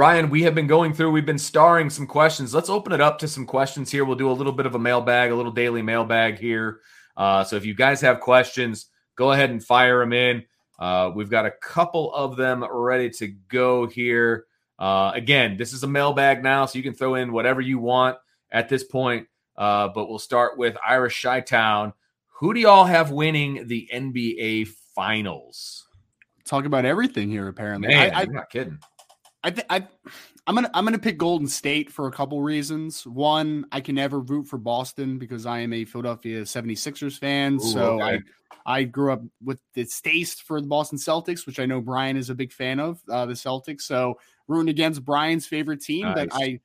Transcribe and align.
Ryan, 0.00 0.30
we 0.30 0.44
have 0.44 0.54
been 0.54 0.66
going 0.66 0.94
through, 0.94 1.10
we've 1.10 1.26
been 1.26 1.36
starring 1.36 1.90
some 1.90 2.06
questions. 2.06 2.54
Let's 2.54 2.70
open 2.70 2.94
it 2.94 3.02
up 3.02 3.18
to 3.18 3.28
some 3.28 3.44
questions 3.44 3.90
here. 3.90 4.02
We'll 4.02 4.16
do 4.16 4.30
a 4.30 4.32
little 4.32 4.54
bit 4.54 4.64
of 4.64 4.74
a 4.74 4.78
mailbag, 4.78 5.30
a 5.30 5.34
little 5.34 5.52
daily 5.52 5.82
mailbag 5.82 6.38
here. 6.38 6.80
Uh, 7.18 7.44
so 7.44 7.56
if 7.56 7.66
you 7.66 7.74
guys 7.74 8.00
have 8.00 8.18
questions, 8.18 8.86
go 9.14 9.32
ahead 9.32 9.50
and 9.50 9.62
fire 9.62 10.00
them 10.00 10.14
in. 10.14 10.42
Uh, 10.78 11.10
we've 11.14 11.28
got 11.28 11.44
a 11.44 11.50
couple 11.50 12.14
of 12.14 12.38
them 12.38 12.64
ready 12.64 13.10
to 13.10 13.26
go 13.48 13.86
here. 13.86 14.46
Uh, 14.78 15.12
again, 15.14 15.58
this 15.58 15.74
is 15.74 15.82
a 15.82 15.86
mailbag 15.86 16.42
now, 16.42 16.64
so 16.64 16.78
you 16.78 16.82
can 16.82 16.94
throw 16.94 17.16
in 17.16 17.30
whatever 17.30 17.60
you 17.60 17.78
want 17.78 18.16
at 18.50 18.70
this 18.70 18.82
point. 18.82 19.26
Uh, 19.54 19.88
but 19.88 20.08
we'll 20.08 20.18
start 20.18 20.56
with 20.56 20.78
Irish 20.82 21.14
Shy 21.14 21.42
Town. 21.42 21.92
Who 22.38 22.54
do 22.54 22.60
y'all 22.60 22.86
have 22.86 23.10
winning 23.10 23.66
the 23.66 23.86
NBA 23.92 24.68
Finals? 24.94 25.86
Talk 26.46 26.64
about 26.64 26.86
everything 26.86 27.28
here, 27.28 27.48
apparently. 27.48 27.88
Man, 27.88 28.14
I, 28.14 28.22
am 28.22 28.32
not 28.32 28.48
kidding. 28.48 28.78
I 29.42 29.50
think 29.50 29.66
I 29.70 29.86
I'm 30.46 30.54
gonna 30.54 30.70
I'm 30.74 30.84
gonna 30.84 30.98
pick 30.98 31.18
Golden 31.18 31.48
State 31.48 31.90
for 31.90 32.06
a 32.06 32.12
couple 32.12 32.42
reasons. 32.42 33.06
One, 33.06 33.66
I 33.72 33.80
can 33.80 33.94
never 33.94 34.20
root 34.20 34.46
for 34.46 34.58
Boston 34.58 35.18
because 35.18 35.46
I 35.46 35.60
am 35.60 35.72
a 35.72 35.84
Philadelphia 35.84 36.42
76ers 36.42 37.18
fan. 37.18 37.54
Ooh, 37.54 37.60
so 37.60 38.00
okay. 38.00 38.20
I 38.66 38.80
I 38.80 38.82
grew 38.84 39.12
up 39.12 39.22
with 39.42 39.60
this 39.74 40.00
taste 40.00 40.42
for 40.42 40.60
the 40.60 40.66
Boston 40.66 40.98
Celtics, 40.98 41.46
which 41.46 41.58
I 41.58 41.66
know 41.66 41.80
Brian 41.80 42.16
is 42.16 42.28
a 42.28 42.34
big 42.34 42.52
fan 42.52 42.78
of, 42.78 43.00
uh, 43.08 43.24
the 43.24 43.32
Celtics. 43.32 43.82
So 43.82 44.18
rooting 44.48 44.68
against 44.68 45.04
Brian's 45.04 45.46
favorite 45.46 45.80
team, 45.80 46.02
nice. 46.02 46.14
but 46.14 46.28
I 46.34 46.60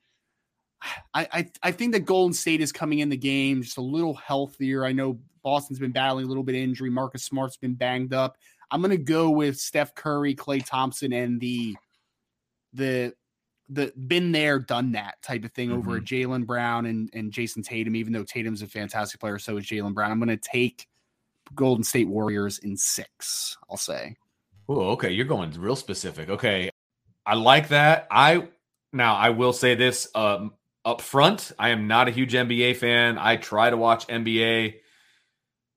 I, 1.13 1.49
I 1.63 1.71
think 1.71 1.93
that 1.93 2.01
Golden 2.01 2.33
State 2.33 2.61
is 2.61 2.71
coming 2.71 2.99
in 2.99 3.09
the 3.09 3.17
game 3.17 3.63
just 3.63 3.77
a 3.77 3.81
little 3.81 4.13
healthier. 4.13 4.85
I 4.85 4.91
know 4.91 5.19
Boston's 5.43 5.79
been 5.79 5.91
battling 5.91 6.25
a 6.25 6.27
little 6.27 6.43
bit 6.43 6.55
injury. 6.55 6.89
Marcus 6.89 7.23
Smart's 7.23 7.57
been 7.57 7.75
banged 7.75 8.13
up. 8.13 8.37
I'm 8.71 8.81
going 8.81 8.91
to 8.91 8.97
go 8.97 9.29
with 9.29 9.57
Steph 9.57 9.95
Curry, 9.95 10.35
Klay 10.35 10.65
Thompson, 10.65 11.13
and 11.13 11.39
the 11.39 11.75
the 12.75 13.13
the 13.69 13.91
been 14.07 14.31
there, 14.31 14.59
done 14.59 14.91
that 14.91 15.21
type 15.21 15.43
of 15.43 15.51
thing 15.51 15.69
mm-hmm. 15.69 15.79
over 15.79 15.99
Jaylen 15.99 16.45
Brown 16.45 16.85
and, 16.85 17.09
and 17.13 17.31
Jayson 17.31 17.63
Tatum, 17.63 17.95
even 17.95 18.13
though 18.13 18.23
Tatum's 18.23 18.61
a 18.61 18.67
fantastic 18.67 19.19
player, 19.19 19.39
so 19.39 19.57
is 19.57 19.65
Jaylen 19.65 19.93
Brown. 19.93 20.11
I'm 20.11 20.19
going 20.19 20.29
to 20.29 20.37
take 20.37 20.87
Golden 21.55 21.83
State 21.83 22.07
Warriors 22.07 22.59
in 22.59 22.77
six, 22.77 23.57
I'll 23.69 23.77
say. 23.77 24.15
Oh, 24.69 24.89
okay. 24.91 25.11
You're 25.11 25.25
going 25.25 25.51
real 25.59 25.75
specific. 25.75 26.29
Okay. 26.29 26.69
I 27.25 27.35
like 27.35 27.69
that. 27.69 28.07
I 28.11 28.47
now 28.93 29.15
I 29.15 29.31
will 29.31 29.53
say 29.53 29.75
this 29.75 30.07
um, 30.13 30.53
up 30.83 31.01
front. 31.01 31.51
I 31.57 31.69
am 31.69 31.87
not 31.87 32.07
a 32.07 32.11
huge 32.11 32.33
NBA 32.33 32.77
fan. 32.77 33.17
I 33.17 33.35
try 33.37 33.69
to 33.69 33.77
watch 33.77 34.07
NBA 34.07 34.75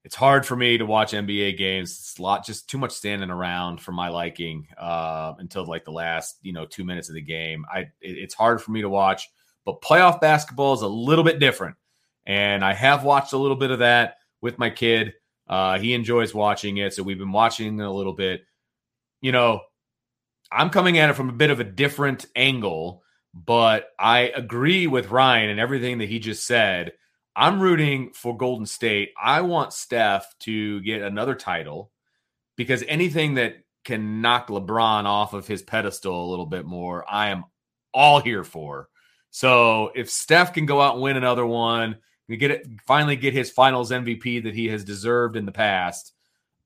it's 0.05 0.15
hard 0.15 0.47
for 0.47 0.57
me 0.57 0.79
to 0.79 0.87
watch 0.87 1.13
NBA 1.13 1.59
games. 1.59 1.91
It's 1.91 2.19
a 2.19 2.23
lot, 2.23 2.47
just 2.47 2.69
too 2.71 2.79
much 2.79 2.93
standing 2.93 3.31
around 3.31 3.81
for 3.81 3.93
my 3.93 4.09
liking 4.09 4.67
uh, 4.79 5.35
until 5.39 5.67
like 5.67 5.85
the 5.85 5.91
last, 5.91 6.39
you 6.43 6.53
know, 6.53 6.67
two 6.67 6.85
minutes 6.85 7.09
of 7.09 7.15
the 7.15 7.21
game. 7.21 7.65
I 7.73 7.81
it, 7.81 7.91
it's 8.01 8.35
hard 8.35 8.63
for 8.63 8.71
me 8.71 8.81
to 8.83 8.89
watch. 8.89 9.29
But 9.65 9.83
playoff 9.83 10.21
basketball 10.21 10.73
is 10.75 10.83
a 10.83 10.89
little 10.89 11.25
bit 11.25 11.41
different, 11.41 11.77
and 12.25 12.65
I 12.65 12.73
have 12.75 13.05
watched 13.05 13.33
a 13.33 13.39
little 13.39 13.57
bit 13.57 13.71
of 13.71 13.81
that 13.81 14.17
with 14.41 14.59
my 14.59 14.71
kid. 14.71 15.15
Uh, 15.47 15.79
he 15.79 15.95
enjoys 15.95 16.35
watching 16.35 16.79
it, 16.79 16.95
so 16.95 17.03
we've 17.03 17.19
been 17.19 17.33
watching 17.33 17.81
a 17.81 17.93
little 17.93 18.15
bit. 18.15 18.43
You 19.21 19.33
know, 19.33 19.61
I'm 20.51 20.71
coming 20.71 20.99
at 20.99 21.11
it 21.11 21.15
from 21.15 21.29
a 21.29 21.33
bit 21.33 21.51
of 21.51 21.61
a 21.61 21.65
different 21.65 22.25
angle, 22.37 23.03
but 23.35 23.89
I 23.99 24.33
agree 24.35 24.87
with 24.87 25.11
Ryan 25.11 25.51
and 25.51 25.61
everything 25.61 25.99
that 25.99 26.09
he 26.09 26.19
just 26.19 26.47
said 26.47 26.93
I'm 27.39 27.61
rooting 27.61 28.11
for 28.15 28.37
Golden 28.37 28.67
State. 28.67 29.13
I 29.17 29.43
want 29.43 29.73
Steph 29.73 30.35
to 30.41 30.81
get 30.81 31.03
another 31.03 31.37
title 31.37 31.93
because 32.57 32.83
anything 32.89 33.35
that 33.35 33.59
can 33.85 34.21
knock 34.21 34.49
LeBron 34.49 35.05
off 35.05 35.35
of 35.35 35.47
his 35.47 35.63
pedestal 35.63 36.25
a 36.25 36.31
little 36.31 36.47
bit 36.47 36.67
more, 36.67 37.05
I 37.09 37.29
am 37.29 37.45
all 37.95 38.21
here 38.21 38.43
for. 38.43 38.89
So 39.31 39.93
if 39.95 40.11
Steph 40.11 40.53
can 40.53 40.67
go 40.67 40.81
out 40.81 40.95
and 40.95 41.03
win 41.03 41.17
another 41.17 41.47
one, 41.47 41.99
get 42.29 42.51
it, 42.51 42.67
finally 42.89 43.15
get 43.15 43.35
his 43.35 43.53
Finals 43.53 43.93
MVP 43.93 44.43
that 44.43 44.55
he 44.57 44.67
has 44.67 44.83
deserved 44.83 45.37
in 45.37 45.47
the 45.47 45.53
past, 45.53 46.15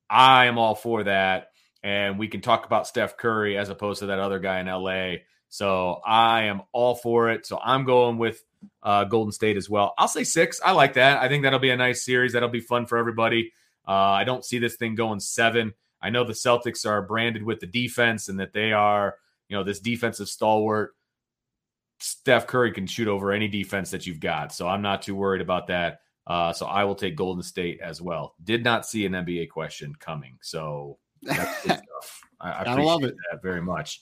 I 0.09 0.45
am 0.45 0.57
all 0.57 0.73
for 0.73 1.03
that. 1.03 1.49
And 1.83 2.17
we 2.17 2.27
can 2.27 2.41
talk 2.41 2.65
about 2.65 2.87
Steph 2.87 3.15
Curry 3.15 3.59
as 3.59 3.69
opposed 3.69 3.99
to 3.99 4.07
that 4.07 4.17
other 4.17 4.39
guy 4.39 4.59
in 4.59 4.65
LA. 4.65 5.17
So 5.49 6.01
I 6.03 6.45
am 6.45 6.63
all 6.71 6.95
for 6.95 7.29
it. 7.29 7.45
So 7.45 7.59
I'm 7.63 7.85
going 7.85 8.17
with 8.17 8.43
uh, 8.81 9.03
Golden 9.05 9.31
State 9.31 9.57
as 9.57 9.69
well. 9.69 9.93
I'll 9.97 10.07
say 10.07 10.23
six. 10.23 10.59
I 10.63 10.71
like 10.71 10.93
that. 10.93 11.21
I 11.21 11.27
think 11.27 11.43
that'll 11.43 11.59
be 11.59 11.69
a 11.71 11.77
nice 11.77 12.03
series. 12.03 12.33
That'll 12.33 12.49
be 12.49 12.59
fun 12.59 12.85
for 12.85 12.97
everybody. 12.97 13.51
Uh, 13.87 13.91
I 13.91 14.23
don't 14.23 14.45
see 14.45 14.59
this 14.59 14.75
thing 14.75 14.95
going 14.95 15.19
seven. 15.19 15.73
I 16.01 16.09
know 16.09 16.23
the 16.23 16.33
Celtics 16.33 16.85
are 16.85 17.01
branded 17.01 17.43
with 17.43 17.59
the 17.59 17.67
defense 17.67 18.29
and 18.29 18.39
that 18.39 18.53
they 18.53 18.73
are, 18.73 19.15
you 19.47 19.57
know, 19.57 19.63
this 19.63 19.79
defensive 19.79 20.27
stalwart. 20.27 20.95
Steph 21.99 22.47
Curry 22.47 22.71
can 22.71 22.85
shoot 22.87 23.07
over 23.07 23.31
any 23.31 23.47
defense 23.47 23.91
that 23.91 24.05
you've 24.05 24.19
got. 24.19 24.53
So 24.53 24.67
I'm 24.67 24.81
not 24.81 25.01
too 25.01 25.15
worried 25.15 25.41
about 25.41 25.67
that. 25.67 26.01
Uh, 26.27 26.53
so 26.53 26.65
I 26.65 26.83
will 26.83 26.95
take 26.95 27.15
Golden 27.15 27.43
State 27.43 27.79
as 27.81 28.01
well. 28.01 28.35
Did 28.43 28.63
not 28.63 28.85
see 28.85 29.05
an 29.05 29.13
NBA 29.13 29.49
question 29.49 29.93
coming. 29.95 30.37
So 30.41 30.97
that's 31.21 31.61
good 31.63 31.71
stuff. 31.77 32.21
I, 32.39 32.51
I 32.51 32.61
appreciate 32.61 32.85
love 32.85 33.03
it. 33.03 33.15
that 33.31 33.41
very 33.41 33.61
much. 33.61 34.01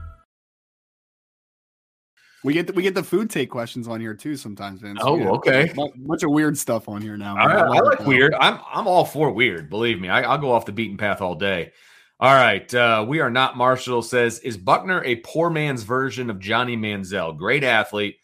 We 2.43 2.53
get 2.53 2.67
the, 2.67 2.73
we 2.73 2.81
get 2.81 2.95
the 2.95 3.03
food 3.03 3.29
take 3.29 3.51
questions 3.51 3.87
on 3.87 4.01
here 4.01 4.15
too 4.15 4.35
sometimes, 4.35 4.81
Vince. 4.81 4.99
Oh, 5.01 5.35
okay. 5.35 5.69
A 5.69 5.73
bunch 5.73 6.23
of 6.23 6.31
weird 6.31 6.57
stuff 6.57 6.89
on 6.89 7.01
here 7.01 7.15
now. 7.17 7.35
I, 7.37 7.43
I 7.43 7.67
like 7.67 7.93
it, 7.93 7.99
though. 7.99 8.05
weird. 8.05 8.33
I'm 8.39 8.59
I'm 8.71 8.87
all 8.87 9.05
for 9.05 9.31
weird. 9.31 9.69
Believe 9.69 9.99
me, 9.99 10.09
I, 10.09 10.23
I'll 10.23 10.39
go 10.39 10.51
off 10.51 10.65
the 10.65 10.71
beaten 10.71 10.97
path 10.97 11.21
all 11.21 11.35
day. 11.35 11.71
All 12.19 12.33
right, 12.33 12.71
uh, 12.73 13.05
we 13.07 13.19
are 13.19 13.29
not 13.29 13.57
Marshall. 13.57 14.01
Says 14.01 14.39
is 14.39 14.57
Buchner 14.57 15.03
a 15.03 15.17
poor 15.17 15.49
man's 15.49 15.83
version 15.83 16.29
of 16.29 16.39
Johnny 16.39 16.77
Manziel? 16.77 17.37
Great 17.37 17.63
athlete, 17.63 18.17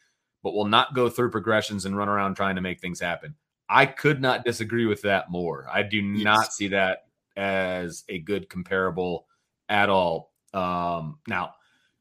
but 0.43 0.53
will 0.53 0.67
not 0.67 0.95
go 0.95 1.09
through 1.09 1.31
progressions 1.31 1.85
and 1.85 1.97
run 1.97 2.09
around 2.09 2.35
trying 2.35 2.55
to 2.55 2.61
make 2.61 2.79
things 2.79 2.99
happen. 2.99 3.35
I 3.69 3.85
could 3.85 4.21
not 4.21 4.45
disagree 4.45 4.85
with 4.85 5.01
that 5.03 5.29
more. 5.29 5.67
I 5.71 5.83
do 5.83 6.01
not 6.01 6.53
see 6.53 6.69
that 6.69 7.07
as 7.35 8.03
a 8.09 8.19
good 8.19 8.49
comparable 8.49 9.27
at 9.69 9.89
all. 9.89 10.31
Um, 10.53 11.19
now, 11.27 11.53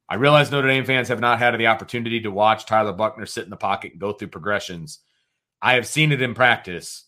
I 0.09 0.15
realize 0.15 0.51
Notre 0.51 0.69
Dame 0.69 0.85
fans 0.85 1.09
have 1.09 1.21
not 1.21 1.39
had 1.39 1.59
the 1.59 1.67
opportunity 1.67 2.21
to 2.21 2.31
watch 2.31 2.65
Tyler 2.65 2.93
Buchner 2.93 3.27
sit 3.27 3.45
in 3.45 3.51
the 3.51 3.57
pocket 3.57 3.93
and 3.93 4.01
go 4.01 4.13
through 4.13 4.29
progressions. 4.29 5.01
I 5.61 5.75
have 5.75 5.87
seen 5.87 6.13
it 6.13 6.23
in 6.23 6.35
practice. 6.35 7.05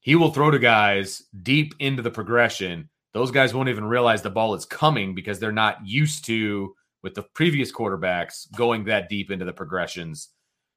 He 0.00 0.14
will 0.14 0.32
throw 0.32 0.50
to 0.50 0.58
guys 0.58 1.22
deep 1.42 1.74
into 1.78 2.02
the 2.02 2.10
progression. 2.10 2.88
Those 3.12 3.30
guys 3.30 3.52
won't 3.52 3.68
even 3.68 3.84
realize 3.84 4.22
the 4.22 4.30
ball 4.30 4.54
is 4.54 4.64
coming 4.64 5.14
because 5.14 5.38
they're 5.38 5.52
not 5.52 5.86
used 5.86 6.24
to, 6.26 6.74
with 7.02 7.14
the 7.14 7.22
previous 7.22 7.70
quarterbacks, 7.70 8.50
going 8.52 8.84
that 8.84 9.08
deep 9.08 9.30
into 9.30 9.44
the 9.44 9.52
progressions. 9.52 10.28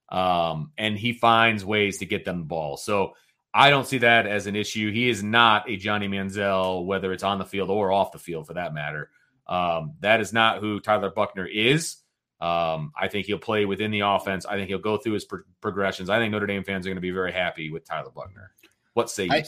Um, 0.09 0.71
and 0.77 0.97
he 0.97 1.13
finds 1.13 1.63
ways 1.63 1.97
to 1.99 2.05
get 2.05 2.25
them 2.25 2.39
the 2.39 2.45
ball. 2.45 2.77
So 2.77 3.13
I 3.53 3.69
don't 3.69 3.87
see 3.87 3.99
that 3.99 4.27
as 4.27 4.47
an 4.47 4.55
issue. 4.55 4.91
He 4.91 5.09
is 5.09 5.23
not 5.23 5.69
a 5.69 5.77
Johnny 5.77 6.09
Manziel, 6.09 6.85
whether 6.85 7.13
it's 7.13 7.23
on 7.23 7.39
the 7.39 7.45
field 7.45 7.69
or 7.69 7.91
off 7.91 8.11
the 8.11 8.19
field 8.19 8.45
for 8.45 8.53
that 8.55 8.73
matter. 8.73 9.09
Um, 9.47 9.93
that 10.01 10.21
is 10.21 10.33
not 10.33 10.59
who 10.59 10.79
Tyler 10.79 11.09
Buchner 11.11 11.45
is. 11.45 11.97
Um, 12.41 12.91
I 12.99 13.07
think 13.07 13.27
he'll 13.27 13.37
play 13.39 13.65
within 13.65 13.91
the 13.91 14.01
offense. 14.01 14.45
I 14.45 14.55
think 14.55 14.67
he'll 14.67 14.77
go 14.79 14.97
through 14.97 15.13
his 15.13 15.25
pro- 15.25 15.43
progressions. 15.61 16.09
I 16.09 16.19
think 16.19 16.31
Notre 16.31 16.47
Dame 16.47 16.63
fans 16.63 16.85
are 16.85 16.89
going 16.89 16.97
to 16.97 17.01
be 17.01 17.11
very 17.11 17.31
happy 17.31 17.71
with 17.71 17.85
Tyler 17.85 18.11
Buchner. 18.13 18.51
What 18.93 19.09
say 19.09 19.25
you? 19.25 19.31
I- 19.31 19.43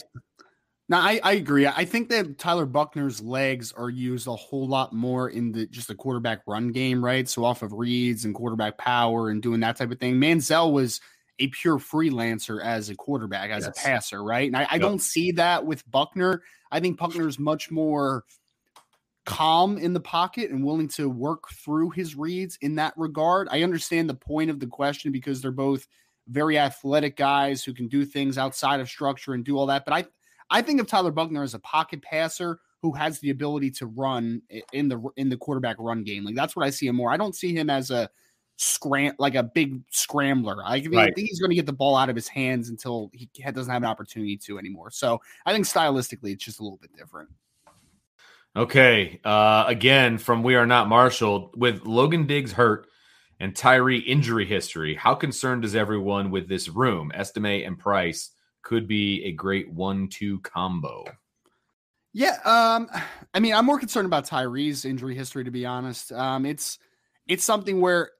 No, 0.88 0.96
I, 0.96 1.20
I 1.22 1.32
agree. 1.34 1.66
I 1.66 1.84
think 1.84 2.08
that 2.08 2.38
Tyler 2.38 2.64
Buchner's 2.64 3.20
legs 3.20 3.72
are 3.72 3.90
used 3.90 4.26
a 4.26 4.34
whole 4.34 4.66
lot 4.66 4.94
more 4.94 5.28
in 5.28 5.52
the 5.52 5.66
just 5.66 5.88
the 5.88 5.94
quarterback 5.94 6.40
run 6.46 6.72
game, 6.72 7.04
right? 7.04 7.28
So 7.28 7.44
off 7.44 7.62
of 7.62 7.72
reads 7.74 8.24
and 8.24 8.34
quarterback 8.34 8.78
power 8.78 9.28
and 9.28 9.42
doing 9.42 9.60
that 9.60 9.76
type 9.76 9.90
of 9.90 10.00
thing. 10.00 10.14
Manziel 10.14 10.72
was 10.72 11.02
a 11.40 11.48
pure 11.48 11.78
freelancer 11.78 12.64
as 12.64 12.88
a 12.88 12.94
quarterback, 12.96 13.50
as 13.50 13.64
Yes. 13.66 13.78
a 13.78 13.80
passer, 13.86 14.24
right? 14.24 14.46
And 14.46 14.56
I, 14.56 14.62
I 14.62 14.74
Yep. 14.76 14.80
don't 14.80 15.02
see 15.02 15.32
that 15.32 15.66
with 15.66 15.88
Buchner. 15.90 16.42
I 16.72 16.80
think 16.80 16.98
Buchner's 16.98 17.38
much 17.38 17.70
more 17.70 18.24
calm 19.28 19.76
in 19.76 19.92
the 19.92 20.00
pocket 20.00 20.50
and 20.50 20.64
willing 20.64 20.88
to 20.88 21.10
work 21.10 21.50
through 21.50 21.90
his 21.90 22.16
reads 22.16 22.56
in 22.62 22.74
that 22.76 22.94
regard. 22.96 23.46
I 23.50 23.62
understand 23.62 24.08
the 24.08 24.14
point 24.14 24.48
of 24.48 24.58
the 24.58 24.66
question 24.66 25.12
because 25.12 25.42
they're 25.42 25.50
both 25.50 25.86
very 26.28 26.58
athletic 26.58 27.14
guys 27.14 27.62
who 27.62 27.74
can 27.74 27.88
do 27.88 28.06
things 28.06 28.38
outside 28.38 28.80
of 28.80 28.88
structure 28.88 29.34
and 29.34 29.44
do 29.44 29.58
all 29.58 29.66
that. 29.66 29.84
But 29.84 29.92
I 29.92 30.06
I 30.50 30.62
think 30.62 30.80
of 30.80 30.86
Tyler 30.86 31.10
Buchner 31.10 31.42
as 31.42 31.52
a 31.52 31.58
pocket 31.58 32.00
passer 32.00 32.58
who 32.80 32.90
has 32.92 33.18
the 33.18 33.28
ability 33.28 33.70
to 33.72 33.86
run 33.86 34.40
in 34.72 34.88
the 34.88 34.98
in 35.18 35.28
the 35.28 35.36
quarterback 35.36 35.76
run 35.78 36.04
game. 36.04 36.24
Like 36.24 36.34
that's 36.34 36.56
what 36.56 36.64
I 36.64 36.70
see 36.70 36.86
him 36.86 36.96
more. 36.96 37.12
I 37.12 37.18
don't 37.18 37.36
see 37.36 37.54
him 37.54 37.68
as 37.68 37.90
a 37.90 38.08
scram 38.56 39.12
like 39.18 39.34
a 39.34 39.42
big 39.42 39.82
scrambler. 39.90 40.56
I 40.64 40.80
think, 40.80 40.94
I 40.96 41.10
think 41.10 41.28
he's 41.28 41.38
going 41.38 41.50
to 41.50 41.54
get 41.54 41.66
the 41.66 41.72
ball 41.74 41.96
out 41.96 42.08
of 42.08 42.16
his 42.16 42.28
hands 42.28 42.70
until 42.70 43.10
he 43.12 43.28
doesn't 43.52 43.70
have 43.70 43.82
an 43.82 43.88
opportunity 43.88 44.38
to 44.38 44.58
anymore. 44.58 44.90
So 44.90 45.20
I 45.44 45.52
think 45.52 45.66
stylistically 45.66 46.32
it's 46.32 46.44
just 46.46 46.60
a 46.60 46.62
little 46.62 46.78
bit 46.78 46.96
different. 46.96 47.28
Okay. 48.58 49.20
Uh, 49.24 49.64
again, 49.68 50.18
from 50.18 50.42
We 50.42 50.56
Are 50.56 50.66
Not 50.66 50.88
Marshall, 50.88 51.52
with 51.54 51.86
Logan 51.86 52.26
Diggs 52.26 52.50
hurt 52.50 52.88
and 53.38 53.54
Tyree 53.54 54.00
injury 54.00 54.46
history, 54.46 54.96
how 54.96 55.14
concerned 55.14 55.64
is 55.64 55.76
everyone 55.76 56.32
with 56.32 56.48
this 56.48 56.68
room? 56.68 57.12
Estime 57.14 57.64
and 57.64 57.78
Price 57.78 58.30
could 58.62 58.88
be 58.88 59.22
a 59.26 59.30
great 59.30 59.72
one-two 59.72 60.40
combo. 60.40 61.04
Yeah, 62.12 62.36
um, 62.44 62.90
I 63.32 63.38
mean, 63.38 63.54
I'm 63.54 63.64
more 63.64 63.78
concerned 63.78 64.06
about 64.06 64.26
Tyree's 64.26 64.84
injury 64.84 65.14
history, 65.14 65.44
to 65.44 65.52
be 65.52 65.64
honest. 65.64 66.10
Um, 66.10 66.44
it's 66.44 66.80
it's 67.28 67.44
something 67.44 67.80
where 67.80 68.10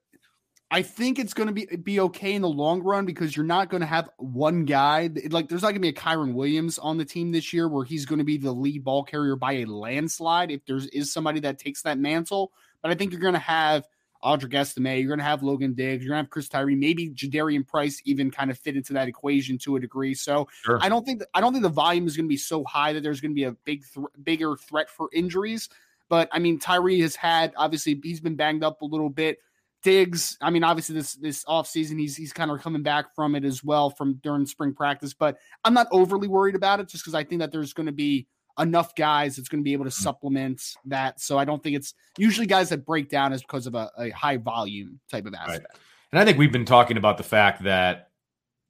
I 0.70 0.82
think 0.82 1.19
it's 1.19 1.32
going 1.32 1.47
to 1.47 1.53
be 1.53 1.65
be 1.76 2.00
okay 2.00 2.35
in 2.35 2.43
the 2.43 2.49
long 2.49 2.82
run 2.82 3.06
because 3.06 3.37
you're 3.37 3.47
not 3.47 3.70
going 3.70 3.81
to 3.81 3.87
have 3.87 4.11
one 4.19 4.65
guy 4.67 5.09
like 5.31 5.49
there's 5.49 5.62
not 5.62 5.69
going 5.69 5.76
to 5.76 5.81
be 5.81 5.88
a 5.88 5.93
Kyren 5.93 6.35
Williams 6.35 6.79
on 6.79 6.99
the 6.99 7.06
team 7.06 7.32
this 7.32 7.53
year 7.53 7.69
where 7.69 7.85
he's 7.85 8.05
going 8.05 8.19
to 8.19 8.25
be 8.25 8.37
the 8.37 8.53
lead 8.53 8.85
ball 8.85 9.03
carrier 9.03 9.35
by 9.35 9.53
a 9.55 9.65
landslide 9.65 10.50
if 10.50 10.65
there's 10.67 10.87
is 10.88 11.12
somebody 11.12 11.41
that 11.41 11.59
takes 11.59 11.82
that 11.82 11.99
mantle. 11.99 12.53
But 12.82 12.91
I 12.91 12.94
think 12.94 13.12
you're 13.12 13.20
going 13.20 13.35
to 13.35 13.41
have 13.41 13.88
Audric 14.23 14.53
Estime, 14.53 14.99
you're 14.99 15.09
going 15.09 15.20
to 15.20 15.25
have 15.25 15.42
Logan 15.42 15.75
Diggs, 15.75 16.04
you're 16.04 16.11
going 16.11 16.23
to 16.23 16.26
have 16.26 16.31
Chris 16.31 16.49
Tyree, 16.49 16.75
maybe 16.75 17.11
Jadarian 17.11 17.66
Price 17.66 18.02
even 18.04 18.31
kind 18.31 18.50
of 18.50 18.59
fit 18.59 18.76
into 18.76 18.92
that 18.92 19.09
equation 19.09 19.57
to 19.59 19.76
a 19.76 19.81
degree. 19.81 20.12
So 20.12 20.49
Sure. 20.64 20.78
I 20.83 20.90
don't 20.90 21.07
think 21.07 21.23
I 21.33 21.40
don't 21.40 21.52
think 21.52 21.62
the 21.62 21.71
volume 21.71 22.07
is 22.07 22.16
going 22.16 22.26
to 22.26 22.28
be 22.28 22.37
so 22.37 22.62
high 22.64 22.92
that 22.92 23.02
there's 23.02 23.21
going 23.23 23.31
to 23.31 23.35
be 23.35 23.45
a 23.45 23.52
big 23.52 23.85
thr 23.85 24.07
bigger 24.23 24.57
threat 24.57 24.90
for 24.90 25.09
injuries. 25.14 25.71
But 26.09 26.28
I 26.33 26.38
mean, 26.38 26.59
Tyree 26.59 27.00
has 27.00 27.16
had 27.16 27.52
obviously 27.57 27.99
he's 28.02 28.21
been 28.21 28.37
banged 28.37 28.64
up 28.64 28.83
a 28.83 28.85
little 28.85 29.11
bit. 29.11 29.38
Diggs, 29.82 30.37
I 30.40 30.50
mean, 30.50 30.64
obviously 30.64 30.94
this 30.97 31.14
this 31.14 31.44
offseason 31.44 31.99
he's 31.99 32.16
he's 32.16 32.32
kind 32.32 32.50
of 32.50 32.61
coming 32.61 32.82
back 32.82 33.14
from 33.14 33.35
it 33.35 33.44
as 33.44 33.62
well 33.62 33.90
from 33.90 34.14
during 34.23 34.44
spring 34.44 34.75
practice. 34.75 35.14
But 35.14 35.38
I'm 35.64 35.75
not 35.75 35.87
overly 35.92 36.28
worried 36.28 36.56
about 36.56 36.80
it 36.80 36.88
just 36.88 37.04
because 37.04 37.14
I 37.14 37.25
think 37.25 37.40
that 37.40 37.52
there's 37.52 37.73
going 37.73 37.87
to 37.87 37.92
be 37.92 38.26
enough 38.58 38.94
guys 38.94 39.37
that's 39.37 39.49
going 39.49 39.62
to 39.62 39.64
be 39.64 39.73
able 39.73 39.85
to 39.85 39.90
hmm. 39.90 40.02
supplement 40.02 40.62
that. 40.87 41.20
So 41.20 41.38
I 41.38 41.44
don't 41.44 41.62
think 41.62 41.76
it's 41.76 41.94
usually 42.16 42.47
guys 42.47 42.68
that 42.70 42.85
break 42.85 43.08
down 43.08 43.32
is 43.32 43.42
because 43.42 43.66
of 43.66 43.75
a, 43.75 43.90
a 43.99 44.11
high 44.11 44.37
volume 44.37 45.00
type 45.11 45.26
of 45.26 45.35
aspect. 45.35 45.78
And 46.11 46.20
I 46.20 46.25
think 46.25 46.38
we've 46.38 46.52
been 46.52 46.64
talking 46.64 46.97
about 46.97 47.18
the 47.18 47.23
fact 47.23 47.64
that 47.64 48.11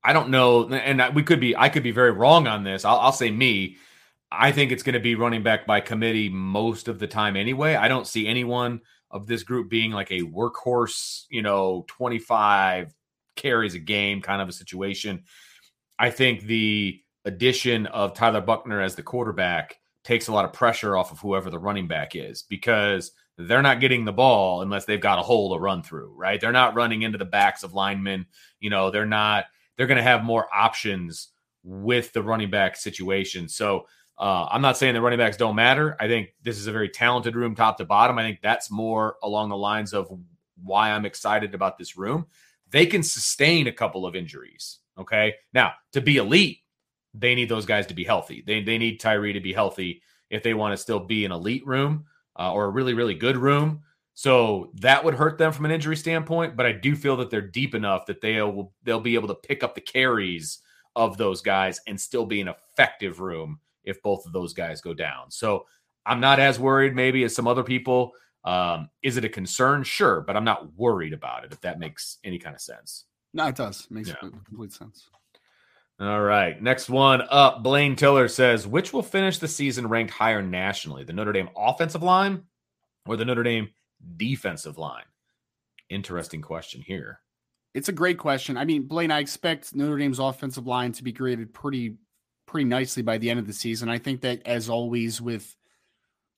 I 0.05 0.13
don't 0.13 0.31
know, 0.31 0.69
and 0.69 1.03
I- 1.03 1.11
we 1.11 1.23
could 1.23 1.41
be, 1.41 1.57
I 1.57 1.69
could 1.69 1.83
be 1.83 1.91
very 1.91 2.13
wrong 2.13 2.47
on 2.47 2.65
this. 2.65 2.85
I'll, 2.85 2.99
I'll 2.99 3.13
say 3.13 3.31
me. 3.31 3.77
I 4.31 4.53
think 4.53 4.73
it's 4.73 4.83
going 4.83 4.95
to 4.95 5.01
be 5.01 5.15
running 5.15 5.43
back 5.43 5.67
by 5.67 5.81
committee 5.81 6.29
most 6.29 6.89
of 6.89 6.99
the 6.99 7.07
time 7.07 7.35
anyway. 7.35 7.75
I 7.75 7.89
don't 7.89 8.07
see 8.07 8.27
anyone 8.27 8.83
of 9.11 9.27
this 9.27 9.43
group 9.43 9.71
being 9.71 9.91
like 9.91 10.11
a 10.11 10.21
workhorse, 10.21 11.25
you 11.31 11.43
know, 11.43 11.85
25 11.89 12.95
carries 13.37 13.75
a 13.75 13.79
game 13.79 14.21
kind 14.21 14.43
of 14.43 14.49
a 14.49 14.53
situation. 14.53 15.25
I 15.99 16.11
think 16.11 16.43
the 16.43 17.01
addition 17.25 17.87
of 17.87 18.15
Tyler 18.15 18.41
Buchner 18.41 18.81
as 18.81 18.95
the 18.95 19.03
quarterback 19.03 19.79
takes 20.05 20.29
a 20.29 20.33
lot 20.33 20.45
of 20.45 20.53
pressure 20.53 20.97
off 20.97 21.13
of 21.13 21.21
whoever 21.21 21.51
the 21.51 21.59
running 21.59 21.89
back 21.89 22.17
is 22.17 22.43
because 22.43 23.13
they're 23.37 23.63
not 23.63 23.81
getting 23.81 24.05
the 24.05 24.13
ball 24.13 24.63
unless 24.63 24.85
they've 24.85 25.01
got 25.01 25.19
a 25.19 25.23
hole 25.23 25.53
to 25.53 25.61
run 25.61 25.83
through, 25.83 26.13
right? 26.17 26.41
They're 26.41 26.53
not 26.53 26.75
running 26.75 27.03
into 27.03 27.19
the 27.19 27.25
backs 27.25 27.63
of 27.63 27.75
linemen. 27.75 28.27
You 28.61 28.71
know, 28.71 28.91
they're 28.91 29.07
not, 29.07 29.45
they're 29.77 29.87
going 29.87 29.97
to 29.97 30.03
have 30.03 30.25
more 30.25 30.49
options 30.53 31.29
with 31.63 32.13
the 32.13 32.23
running 32.23 32.51
back 32.51 32.77
situation. 32.77 33.49
So 33.49 33.87
uh, 34.19 34.49
I'm 34.51 34.63
not 34.63 34.77
saying 34.77 34.95
the 34.95 35.01
running 35.01 35.19
backs 35.19 35.37
don't 35.37 35.55
matter. 35.55 35.97
I 36.01 36.09
think 36.09 36.31
this 36.43 36.59
is 36.59 36.67
a 36.67 36.73
very 36.73 36.89
talented 36.89 37.37
room, 37.37 37.55
top 37.55 37.79
to 37.79 37.85
bottom. 37.85 38.19
I 38.19 38.23
think 38.23 38.41
that's 38.43 38.71
more 38.71 39.17
along 39.23 39.51
the 39.51 39.57
lines 39.57 39.95
of 39.95 40.11
why 40.63 40.91
I'm 40.91 41.07
excited 41.07 41.55
about 41.55 41.79
this 41.79 41.97
room. 41.97 42.27
They 42.71 42.87
can 42.87 43.03
sustain 43.03 43.67
a 43.69 43.73
couple 43.73 44.05
of 44.07 44.17
injuries. 44.17 44.79
Okay. 44.99 45.35
Now, 45.55 45.75
to 45.93 46.01
be 46.01 46.17
elite, 46.17 46.59
they 47.15 47.35
need 47.35 47.49
those 47.49 47.67
guys 47.67 47.87
to 47.87 47.95
be 47.95 48.05
healthy. 48.05 48.43
They, 48.47 48.63
they 48.63 48.79
need 48.79 48.99
Tyree 48.99 49.33
to 49.33 49.41
be 49.41 49.53
healthy 49.53 50.03
if 50.31 50.43
they 50.43 50.55
want 50.55 50.73
to 50.73 50.77
still 50.77 51.01
be 51.01 51.25
an 51.25 51.33
elite 51.33 51.67
room. 51.67 52.05
uh, 52.39 52.53
or 52.53 52.67
a 52.67 52.71
really, 52.71 52.95
really 52.95 53.15
good 53.15 53.37
room. 53.37 53.83
So 54.15 54.71
that 54.75 55.05
would 55.05 55.15
hurt 55.15 55.39
them 55.39 55.53
from 55.53 55.65
an 55.65 55.71
injury 55.71 55.97
standpoint. 55.97 56.57
But 56.57 56.67
I 56.67 56.73
do 56.73 56.97
feel 56.97 57.17
that 57.17 57.31
they're 57.31 57.41
deep 57.41 57.75
enough 57.75 58.07
that 58.07 58.21
they'll 58.21 58.73
they'll 58.83 59.01
be 59.01 59.15
able 59.15 59.29
to 59.29 59.35
pick 59.35 59.63
up 59.63 59.75
the 59.75 59.81
carries 59.81 60.61
of 60.97 61.17
those 61.17 61.41
guys 61.41 61.81
and 61.87 62.01
still 62.01 62.27
be 62.27 62.41
an 62.41 62.49
effective 62.49 63.21
room 63.21 63.61
if 63.89 64.03
both 64.03 64.27
of 64.27 64.33
those 64.33 64.53
guys 64.53 64.81
go 64.81 64.95
down. 64.95 65.31
So 65.31 65.67
I'm 66.07 66.21
not 66.21 66.39
as 66.39 66.61
worried 66.61 66.95
maybe 66.95 67.25
as 67.25 67.35
some 67.35 67.49
other 67.49 67.65
people. 67.65 68.13
Um, 68.45 68.89
is 69.03 69.17
it 69.17 69.25
a 69.25 69.29
concern? 69.29 69.83
Sure, 69.83 70.21
but 70.21 70.37
I'm 70.37 70.45
not 70.45 70.75
worried 70.75 71.13
about 71.13 71.45
it 71.45 71.53
if 71.53 71.61
that 71.63 71.79
makes 71.79 72.19
any 72.25 72.39
kind 72.39 72.55
of 72.55 72.61
sense. 72.61 73.05
No, 73.35 73.47
it 73.47 73.57
does. 73.57 73.85
It 73.85 73.91
makes 73.91 74.09
yeah. 74.09 74.15
complete 74.49 74.73
sense. 74.73 75.09
All 76.01 76.23
right. 76.23 76.61
Next 76.63 76.89
one 76.89 77.23
up. 77.29 77.63
Blaine 77.65 77.97
Tiller 77.97 78.29
says, 78.29 78.67
which 78.67 78.93
will 78.93 79.03
finish 79.03 79.39
the 79.39 79.49
season 79.49 79.89
ranked 79.89 80.13
higher 80.13 80.43
nationally? 80.43 81.03
The 81.03 81.13
Notre 81.13 81.33
Dame 81.33 81.51
offensive 81.57 82.05
line 82.05 82.45
or 83.07 83.17
the 83.17 83.25
Notre 83.25 83.43
Dame 83.43 83.71
defensive 84.17 84.79
line? 84.79 85.05
Interesting 85.91 86.41
question 86.41 86.83
here. 86.83 87.21
It's 87.75 87.89
a 87.89 87.93
great 87.93 88.19
question. 88.19 88.57
I 88.57 88.65
mean, 88.65 88.85
Blaine, 88.85 89.11
I 89.11 89.19
expect 89.19 89.75
Notre 89.75 89.99
Dame's 89.99 90.21
offensive 90.21 90.67
line 90.67 90.93
to 90.93 91.03
be 91.03 91.13
graded 91.13 91.53
pretty 91.53 91.97
pretty 92.49 92.65
nicely 92.65 93.03
by 93.03 93.19
the 93.19 93.31
end 93.31 93.39
of 93.39 93.47
the 93.47 93.53
season. 93.53 93.89
I 93.89 93.99
think 93.99 94.23
that 94.23 94.45
as 94.45 94.69
always 94.69 95.21
with 95.21 95.55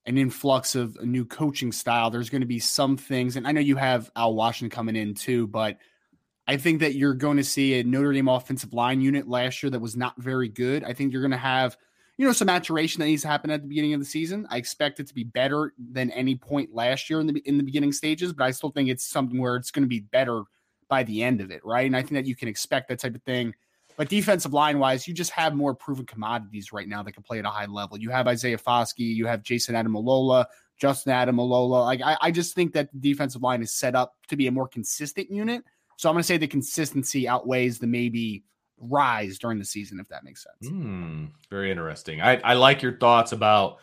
an 0.07 0.19
influx 0.19 0.75
of 0.75 0.97
a 0.97 1.07
new 1.07 1.25
coaching 1.25 1.73
style, 1.73 2.11
there's 2.11 2.29
going 2.29 2.43
to 2.43 2.47
be 2.47 2.59
some 2.59 2.97
things, 2.97 3.37
and 3.37 3.47
I 3.47 3.53
know 3.53 3.61
you 3.61 3.77
have 3.77 4.11
Al 4.17 4.35
Washington 4.35 4.75
coming 4.75 4.97
in 4.97 5.15
too, 5.15 5.47
but 5.47 5.79
I 6.47 6.57
think 6.57 6.81
that 6.81 6.97
you're 6.97 7.15
going 7.15 7.37
to 7.37 7.45
see 7.45 7.79
a 7.79 7.85
Notre 7.85 8.13
Dame 8.13 8.29
offensive 8.29 8.73
line 8.73 9.01
unit 9.01 9.29
last 9.29 9.63
year 9.63 9.71
that 9.71 9.81
was 9.81 9.97
not 9.97 10.21
very 10.21 10.49
good. 10.49 10.83
I 10.83 10.93
think 10.93 11.13
you're 11.13 11.23
going 11.23 11.31
to 11.31 11.37
have, 11.37 11.77
you 12.17 12.27
know, 12.27 12.33
some 12.33 12.47
maturation 12.47 12.99
that 12.99 13.07
needs 13.07 13.23
to 13.23 13.29
happen 13.29 13.51
at 13.53 13.63
the 13.63 13.69
beginning 13.69 13.95
of 13.95 14.01
the 14.01 14.07
season. 14.07 14.49
I 14.51 14.57
expect 14.57 14.99
it 14.99 15.07
to 15.07 15.15
be 15.15 15.23
better 15.23 15.73
than 15.79 16.11
any 16.11 16.35
point 16.35 16.75
last 16.75 17.09
year 17.09 17.21
in 17.21 17.29
the 17.29 17.41
in 17.45 17.57
the 17.57 17.63
beginning 17.63 17.93
stages, 17.93 18.33
but 18.33 18.45
I 18.45 18.51
still 18.51 18.71
think 18.71 18.89
it's 18.89 19.05
something 19.05 19.39
where 19.39 19.55
it's 19.55 19.71
going 19.71 19.85
to 19.85 19.89
be 19.89 20.01
better 20.01 20.43
by 20.89 21.05
the 21.05 21.23
end 21.23 21.41
of 21.41 21.53
it, 21.53 21.65
right? 21.65 21.87
And 21.87 21.97
I 21.97 22.01
think 22.01 22.15
that 22.15 22.27
you 22.27 22.35
can 22.35 22.49
expect 22.49 22.89
that 22.89 22.99
type 22.99 23.15
of 23.15 23.23
thing. 23.23 23.55
But 24.01 24.09
defensive 24.09 24.55
line 24.55 24.79
wise, 24.79 25.07
you 25.07 25.13
just 25.13 25.31
have 25.33 25.55
more 25.55 25.75
proven 25.75 26.07
commodities 26.07 26.73
right 26.73 26.89
now 26.89 27.03
that 27.03 27.13
can 27.13 27.23
play 27.23 27.39
at 27.39 27.45
a 27.45 27.51
high 27.51 27.67
level. 27.67 27.99
You 27.99 28.09
have 28.09 28.27
Isaiah 28.27 28.57
Foskey, 28.57 29.15
you 29.15 29.27
have 29.27 29.43
Jayson 29.43 29.75
Ademilola, 29.75 30.47
Justin 30.81 31.13
Ademilola. 31.13 31.85
Like 31.85 32.01
I, 32.03 32.17
I 32.23 32.31
just 32.31 32.55
think 32.55 32.73
that 32.73 32.91
the 32.93 32.99
defensive 32.99 33.43
line 33.43 33.61
is 33.61 33.73
set 33.73 33.95
up 33.95 34.17
to 34.29 34.37
be 34.37 34.47
a 34.47 34.51
more 34.51 34.67
consistent 34.69 35.31
unit 35.31 35.63
so 36.01 36.09
I'm 36.09 36.15
going 36.15 36.23
to 36.23 36.27
say 36.27 36.39
the 36.39 36.47
consistency 36.47 37.29
outweighs 37.29 37.79
the 37.79 37.87
maybe 37.87 38.43
rise 38.79 39.39
during 39.39 39.59
the 39.59 39.67
season, 39.67 40.01
if 40.01 40.09
that 40.09 40.25
makes 40.25 40.43
sense. 40.43 40.73
Mm, 40.73 41.29
very 41.51 41.71
interesting. 41.71 42.23
I, 42.23 42.39
I 42.39 42.55
like 42.55 42.81
your 42.81 42.97
thoughts 42.97 43.33
about 43.33 43.81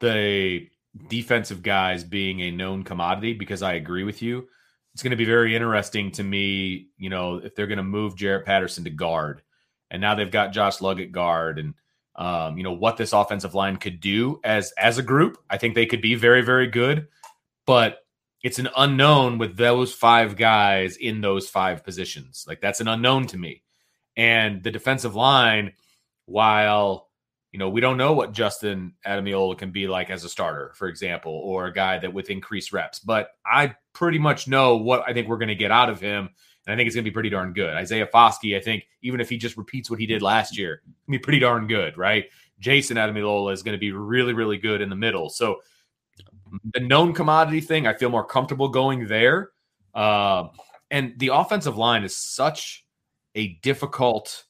the 0.00 0.68
defensive 1.06 1.62
guys 1.62 2.02
being 2.02 2.40
a 2.40 2.50
known 2.50 2.82
commodity 2.82 3.34
because 3.34 3.62
I 3.62 3.74
agree 3.74 4.02
with 4.02 4.20
you. 4.20 4.48
It's 4.94 5.04
going 5.04 5.12
to 5.12 5.16
be 5.16 5.24
very 5.24 5.54
interesting 5.54 6.10
to 6.10 6.24
me, 6.24 6.88
you 6.98 7.08
know, 7.08 7.36
if 7.36 7.54
they're 7.54 7.68
going 7.68 7.76
to 7.76 7.84
move 7.84 8.16
Jarrett 8.16 8.46
Patterson 8.46 8.82
to 8.82 8.90
guard, 8.90 9.42
and 9.90 10.00
now 10.00 10.14
they've 10.14 10.30
got 10.30 10.52
Josh 10.52 10.80
Lugg 10.80 11.00
at 11.00 11.12
guard, 11.12 11.58
and 11.58 11.74
um, 12.16 12.56
you 12.56 12.64
know 12.64 12.72
what 12.72 12.96
this 12.96 13.12
offensive 13.12 13.54
line 13.54 13.76
could 13.76 14.00
do 14.00 14.40
as 14.44 14.72
as 14.78 14.98
a 14.98 15.02
group. 15.02 15.38
I 15.48 15.58
think 15.58 15.74
they 15.74 15.86
could 15.86 16.02
be 16.02 16.14
very 16.14 16.42
very 16.42 16.66
good, 16.66 17.08
but 17.66 17.98
it's 18.42 18.58
an 18.58 18.68
unknown 18.76 19.38
with 19.38 19.56
those 19.56 19.92
five 19.92 20.36
guys 20.36 20.96
in 20.96 21.20
those 21.20 21.48
five 21.48 21.84
positions. 21.84 22.44
Like 22.48 22.60
that's 22.60 22.80
an 22.80 22.88
unknown 22.88 23.26
to 23.28 23.38
me. 23.38 23.62
And 24.16 24.62
the 24.62 24.70
defensive 24.70 25.14
line, 25.14 25.74
while 26.26 27.08
you 27.52 27.58
know 27.58 27.68
we 27.68 27.80
don't 27.80 27.98
know 27.98 28.12
what 28.12 28.32
Justin 28.32 28.94
Ademilola 29.06 29.58
can 29.58 29.72
be 29.72 29.88
like 29.88 30.10
as 30.10 30.24
a 30.24 30.28
starter, 30.28 30.72
for 30.76 30.88
example, 30.88 31.32
or 31.32 31.66
a 31.66 31.72
guy 31.72 31.98
that 31.98 32.14
with 32.14 32.30
increased 32.30 32.72
reps, 32.72 32.98
but 32.98 33.30
I 33.44 33.74
pretty 33.92 34.18
much 34.18 34.48
know 34.48 34.76
what 34.76 35.02
I 35.06 35.12
think 35.12 35.28
we're 35.28 35.38
going 35.38 35.48
to 35.48 35.54
get 35.54 35.70
out 35.70 35.90
of 35.90 36.00
him. 36.00 36.30
And 36.70 36.76
I 36.76 36.76
think 36.76 36.86
it's 36.86 36.94
going 36.94 37.04
to 37.04 37.10
be 37.10 37.14
pretty 37.14 37.30
darn 37.30 37.52
good. 37.52 37.74
Isaiah 37.74 38.06
Foskey, 38.06 38.56
I 38.56 38.60
think, 38.60 38.86
even 39.02 39.20
if 39.20 39.28
he 39.28 39.36
just 39.36 39.56
repeats 39.56 39.90
what 39.90 39.98
he 39.98 40.06
did 40.06 40.22
last 40.22 40.56
year, 40.56 40.82
be 41.08 41.18
pretty 41.18 41.40
darn 41.40 41.66
good, 41.66 41.98
right? 41.98 42.26
Jayson 42.60 42.96
Ademilola 42.96 43.52
is 43.52 43.62
going 43.64 43.74
to 43.74 43.80
be 43.80 43.90
really, 43.90 44.34
really 44.34 44.56
good 44.56 44.80
in 44.80 44.88
the 44.88 44.96
middle. 44.96 45.30
So 45.30 45.62
the 46.72 46.80
known 46.80 47.12
commodity 47.12 47.60
thing, 47.60 47.86
I 47.86 47.94
feel 47.94 48.08
more 48.08 48.24
comfortable 48.24 48.68
going 48.68 49.08
there. 49.08 49.50
Uh, 49.94 50.48
and 50.90 51.14
the 51.18 51.28
offensive 51.28 51.76
line 51.76 52.04
is 52.04 52.16
such 52.16 52.86
a 53.34 53.54
difficult 53.62 54.44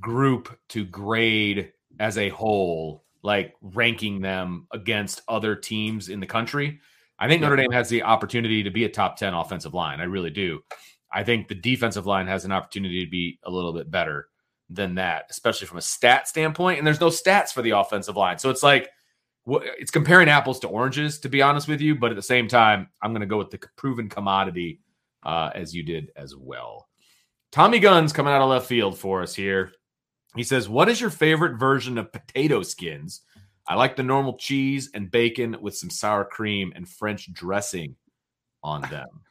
group 0.00 0.58
to 0.70 0.84
grade 0.84 1.72
as 2.00 2.18
a 2.18 2.28
whole, 2.30 3.04
like 3.22 3.54
ranking 3.60 4.20
them 4.20 4.66
against 4.72 5.22
other 5.28 5.54
teams 5.54 6.08
in 6.08 6.18
the 6.18 6.26
country. 6.26 6.80
I 7.18 7.28
think 7.28 7.40
Notre 7.40 7.56
Dame 7.56 7.72
has 7.72 7.88
the 7.88 8.02
opportunity 8.02 8.62
to 8.62 8.70
be 8.70 8.84
a 8.84 8.88
top 8.88 9.16
10 9.16 9.32
offensive 9.32 9.74
line. 9.74 10.00
I 10.00 10.04
really 10.04 10.30
do. 10.30 10.60
I 11.16 11.24
think 11.24 11.48
the 11.48 11.54
defensive 11.54 12.06
line 12.06 12.26
has 12.26 12.44
an 12.44 12.52
opportunity 12.52 13.02
to 13.02 13.10
be 13.10 13.38
a 13.42 13.50
little 13.50 13.72
bit 13.72 13.90
better 13.90 14.28
than 14.68 14.96
that, 14.96 15.24
especially 15.30 15.66
from 15.66 15.78
a 15.78 15.82
stat 15.82 16.28
standpoint. 16.28 16.76
And 16.76 16.86
there's 16.86 17.00
no 17.00 17.08
stats 17.08 17.54
for 17.54 17.62
the 17.62 17.70
offensive 17.70 18.18
line. 18.18 18.38
So 18.38 18.50
it's 18.50 18.62
like 18.62 18.90
it's 19.46 19.90
comparing 19.90 20.28
apples 20.28 20.60
to 20.60 20.68
oranges, 20.68 21.18
to 21.20 21.30
be 21.30 21.40
honest 21.40 21.68
with 21.68 21.80
you. 21.80 21.94
But 21.94 22.10
at 22.10 22.16
the 22.16 22.22
same 22.22 22.48
time, 22.48 22.90
I'm 23.00 23.12
going 23.12 23.22
to 23.22 23.26
go 23.26 23.38
with 23.38 23.50
the 23.50 23.58
proven 23.76 24.10
commodity 24.10 24.82
uh, 25.22 25.52
as 25.54 25.74
you 25.74 25.82
did 25.82 26.10
as 26.16 26.36
well. 26.36 26.86
Tommy 27.50 27.78
Guns 27.78 28.12
coming 28.12 28.34
out 28.34 28.42
of 28.42 28.50
left 28.50 28.66
field 28.66 28.98
for 28.98 29.22
us 29.22 29.34
here. 29.34 29.72
He 30.34 30.42
says, 30.42 30.68
What 30.68 30.90
is 30.90 31.00
your 31.00 31.08
favorite 31.08 31.58
version 31.58 31.96
of 31.96 32.12
potato 32.12 32.62
skins? 32.62 33.22
I 33.66 33.74
like 33.76 33.96
the 33.96 34.02
normal 34.02 34.36
cheese 34.36 34.90
and 34.92 35.10
bacon 35.10 35.56
with 35.62 35.78
some 35.78 35.88
sour 35.88 36.26
cream 36.26 36.74
and 36.76 36.86
French 36.86 37.32
dressing 37.32 37.96
on 38.62 38.82
them. 38.90 39.22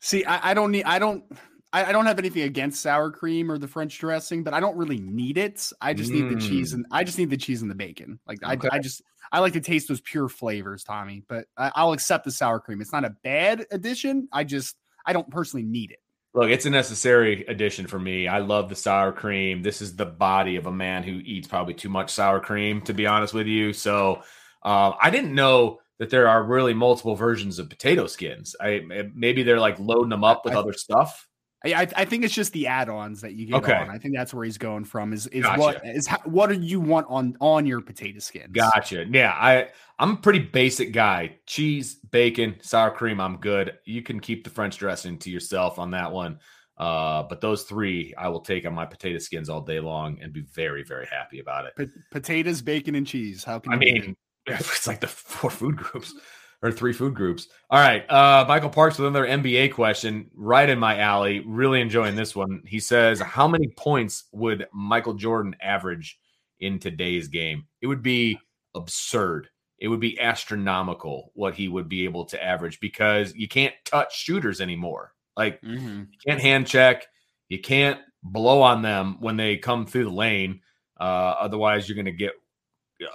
See, 0.00 0.24
I, 0.24 0.50
I 0.50 0.54
don't 0.54 0.70
need, 0.70 0.84
I 0.84 0.98
don't, 0.98 1.24
I, 1.72 1.92
don't 1.92 2.06
have 2.06 2.18
anything 2.18 2.42
against 2.42 2.82
sour 2.82 3.10
cream 3.10 3.50
or 3.50 3.58
the 3.58 3.68
French 3.68 3.98
dressing, 3.98 4.42
but 4.42 4.54
I 4.54 4.60
don't 4.60 4.76
really 4.76 4.98
need 4.98 5.38
it. 5.38 5.70
I 5.80 5.94
just 5.94 6.10
mm. 6.10 6.14
need 6.14 6.36
the 6.36 6.40
cheese 6.40 6.72
mm. 6.72 6.76
and 6.76 6.86
I 6.90 7.04
just 7.04 7.18
need 7.18 7.30
the 7.30 7.36
cheese 7.36 7.62
and 7.62 7.70
the 7.70 7.76
bacon. 7.76 8.18
Like 8.26 8.42
okay. 8.42 8.68
I, 8.72 8.76
I 8.76 8.78
just 8.80 9.02
I 9.32 9.38
like 9.38 9.52
to 9.52 9.60
taste 9.60 9.88
those 9.88 10.00
pure 10.00 10.28
flavors, 10.28 10.82
Tommy. 10.82 11.22
But 11.28 11.46
I, 11.56 11.84
will 11.84 11.92
accept 11.92 12.24
the 12.24 12.32
sour 12.32 12.58
cream. 12.58 12.80
It's 12.80 12.92
not 12.92 13.04
a 13.04 13.14
bad 13.22 13.66
addition. 13.70 14.28
I 14.32 14.44
just 14.44 14.76
I 15.06 15.12
don't 15.12 15.30
personally 15.30 15.64
need 15.64 15.92
it. 15.92 15.98
Look, 16.32 16.50
it's 16.50 16.66
a 16.66 16.70
necessary 16.70 17.44
addition 17.46 17.86
for 17.86 17.98
me. 17.98 18.28
I 18.28 18.38
love 18.38 18.68
the 18.68 18.76
sour 18.76 19.12
cream. 19.12 19.62
This 19.62 19.82
is 19.82 19.96
the 19.96 20.06
body 20.06 20.56
of 20.56 20.66
a 20.66 20.72
man 20.72 21.02
who 21.02 21.20
eats 21.24 21.48
probably 21.48 21.74
too 21.74 21.88
much 21.88 22.10
sour 22.10 22.38
cream, 22.38 22.80
to 22.82 22.94
be 22.94 23.06
honest 23.06 23.34
with 23.34 23.48
you. 23.48 23.72
So 23.72 24.22
uh, 24.62 24.92
I 25.00 25.10
didn't 25.10 25.34
know 25.34 25.80
that 26.00 26.08
there 26.08 26.26
are 26.26 26.42
really 26.42 26.72
multiple 26.72 27.14
versions 27.14 27.58
of 27.58 27.68
potato 27.68 28.06
skins. 28.06 28.56
I 28.58 28.80
maybe 29.14 29.42
they're 29.42 29.60
like 29.60 29.78
loading 29.78 30.08
them 30.08 30.24
up 30.24 30.46
with 30.46 30.54
I, 30.54 30.56
other 30.56 30.72
stuff. 30.72 31.28
I, 31.62 31.86
I 31.94 32.06
think 32.06 32.24
it's 32.24 32.32
just 32.32 32.54
the 32.54 32.68
add-ons 32.68 33.20
that 33.20 33.34
you 33.34 33.44
get 33.44 33.56
okay. 33.56 33.74
on. 33.74 33.90
I 33.90 33.98
think 33.98 34.16
that's 34.16 34.32
where 34.32 34.46
he's 34.46 34.56
going 34.56 34.84
from. 34.84 35.12
Is 35.12 35.26
is 35.26 35.44
gotcha. 35.44 35.60
what 35.60 35.82
is 35.84 36.08
what 36.24 36.46
do 36.48 36.58
you 36.58 36.80
want 36.80 37.06
on 37.10 37.36
on 37.38 37.66
your 37.66 37.82
potato 37.82 38.18
skins? 38.18 38.48
Gotcha. 38.50 39.04
Yeah, 39.10 39.36
I 39.38 39.68
I'm 39.98 40.12
a 40.12 40.16
pretty 40.16 40.38
basic 40.38 40.92
guy. 40.92 41.36
Cheese, 41.44 41.96
bacon, 41.96 42.56
sour 42.62 42.90
cream. 42.90 43.20
I'm 43.20 43.36
good. 43.36 43.74
You 43.84 44.02
can 44.02 44.20
keep 44.20 44.42
the 44.42 44.50
French 44.50 44.78
dressing 44.78 45.18
to 45.18 45.30
yourself 45.30 45.78
on 45.78 45.90
that 45.90 46.10
one. 46.10 46.40
Uh, 46.78 47.24
but 47.24 47.42
those 47.42 47.64
three 47.64 48.14
I 48.16 48.28
will 48.28 48.40
take 48.40 48.64
on 48.64 48.72
my 48.72 48.86
potato 48.86 49.18
skins 49.18 49.50
all 49.50 49.60
day 49.60 49.80
long 49.80 50.18
and 50.22 50.32
be 50.32 50.40
very 50.40 50.82
very 50.82 51.06
happy 51.12 51.40
about 51.40 51.66
it. 51.66 51.90
potatoes, 52.10 52.62
bacon, 52.62 52.94
and 52.94 53.06
cheese. 53.06 53.44
How 53.44 53.58
can 53.58 53.74
I 53.74 53.76
mean? 53.76 54.16
It's 54.60 54.86
like 54.86 55.00
the 55.00 55.06
four 55.06 55.50
food 55.50 55.76
groups 55.76 56.14
or 56.62 56.70
three 56.70 56.92
food 56.92 57.14
groups. 57.14 57.48
All 57.70 57.80
right. 57.80 58.08
Uh, 58.10 58.44
Michael 58.46 58.70
Parks 58.70 58.98
with 58.98 59.08
another 59.08 59.26
NBA 59.26 59.72
question, 59.72 60.30
right 60.34 60.68
in 60.68 60.78
my 60.78 60.98
alley. 60.98 61.40
Really 61.46 61.80
enjoying 61.80 62.16
this 62.16 62.36
one. 62.36 62.62
He 62.66 62.80
says, 62.80 63.20
How 63.20 63.48
many 63.48 63.68
points 63.68 64.24
would 64.32 64.66
Michael 64.72 65.14
Jordan 65.14 65.56
average 65.60 66.18
in 66.58 66.78
today's 66.78 67.28
game? 67.28 67.66
It 67.80 67.86
would 67.86 68.02
be 68.02 68.38
absurd. 68.74 69.48
It 69.78 69.88
would 69.88 70.00
be 70.00 70.20
astronomical 70.20 71.32
what 71.34 71.54
he 71.54 71.68
would 71.68 71.88
be 71.88 72.04
able 72.04 72.26
to 72.26 72.42
average 72.42 72.80
because 72.80 73.34
you 73.34 73.48
can't 73.48 73.74
touch 73.86 74.18
shooters 74.18 74.60
anymore. 74.60 75.14
Like, 75.36 75.62
mm-hmm. 75.62 76.00
you 76.00 76.18
can't 76.26 76.40
hand 76.40 76.66
check, 76.66 77.06
you 77.48 77.58
can't 77.58 77.98
blow 78.22 78.60
on 78.60 78.82
them 78.82 79.16
when 79.20 79.38
they 79.38 79.56
come 79.56 79.86
through 79.86 80.04
the 80.04 80.10
lane. 80.10 80.60
Uh, 80.98 81.34
otherwise, 81.40 81.88
you're 81.88 81.96
going 81.96 82.04
to 82.04 82.12
get 82.12 82.32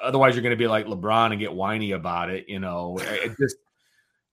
otherwise 0.01 0.35
you're 0.35 0.43
going 0.43 0.51
to 0.51 0.57
be 0.57 0.67
like 0.67 0.85
LeBron 0.85 1.31
and 1.31 1.39
get 1.39 1.53
whiny 1.53 1.91
about 1.91 2.29
it. 2.29 2.49
You 2.49 2.59
know, 2.59 2.97
it 3.01 3.37
just, 3.39 3.57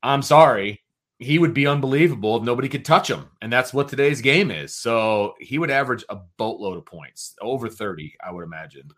I'm 0.03 0.23
sorry. 0.23 0.83
He 1.19 1.39
would 1.39 1.55
be 1.55 1.67
unbelievable 1.67 2.37
if 2.37 2.43
nobody 2.43 2.69
could 2.69 2.85
touch 2.85 3.09
him. 3.09 3.29
And 3.41 3.53
that's 3.53 3.73
what 3.73 3.89
today's 3.89 4.21
game 4.21 4.51
is. 4.51 4.75
So 4.75 5.35
he 5.39 5.59
would 5.59 5.71
average 5.71 6.05
a 6.09 6.17
boatload 6.37 6.79
of 6.79 6.87
points, 6.87 7.35
over 7.41 7.69
30, 7.69 8.17
I 8.25 8.33
would 8.33 8.43
imagine. 8.43 8.91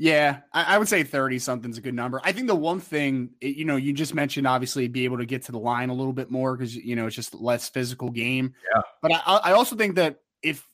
Yeah, 0.00 0.40
I, 0.52 0.76
I 0.76 0.78
would 0.78 0.86
say 0.86 1.02
30 1.02 1.40
something's 1.40 1.76
a 1.76 1.80
good 1.80 1.94
number. 1.94 2.20
I 2.22 2.30
think 2.30 2.46
the 2.46 2.54
one 2.54 2.78
thing, 2.78 3.30
you 3.40 3.64
know, 3.64 3.74
you 3.74 3.92
just 3.92 4.14
mentioned 4.14 4.46
obviously 4.46 4.86
be 4.86 5.04
able 5.04 5.18
to 5.18 5.26
get 5.26 5.42
to 5.42 5.52
the 5.52 5.58
line 5.58 5.90
a 5.90 5.94
little 5.94 6.12
bit 6.12 6.30
more 6.30 6.56
because, 6.56 6.76
you 6.76 6.94
know, 6.94 7.08
it's 7.08 7.16
just 7.16 7.34
less 7.34 7.68
physical 7.68 8.08
game. 8.08 8.54
Yeah. 8.72 8.82
But 9.02 9.12
I, 9.14 9.40
I 9.44 9.52
also 9.52 9.74
think 9.74 9.96
that 9.96 10.20
if 10.40 10.64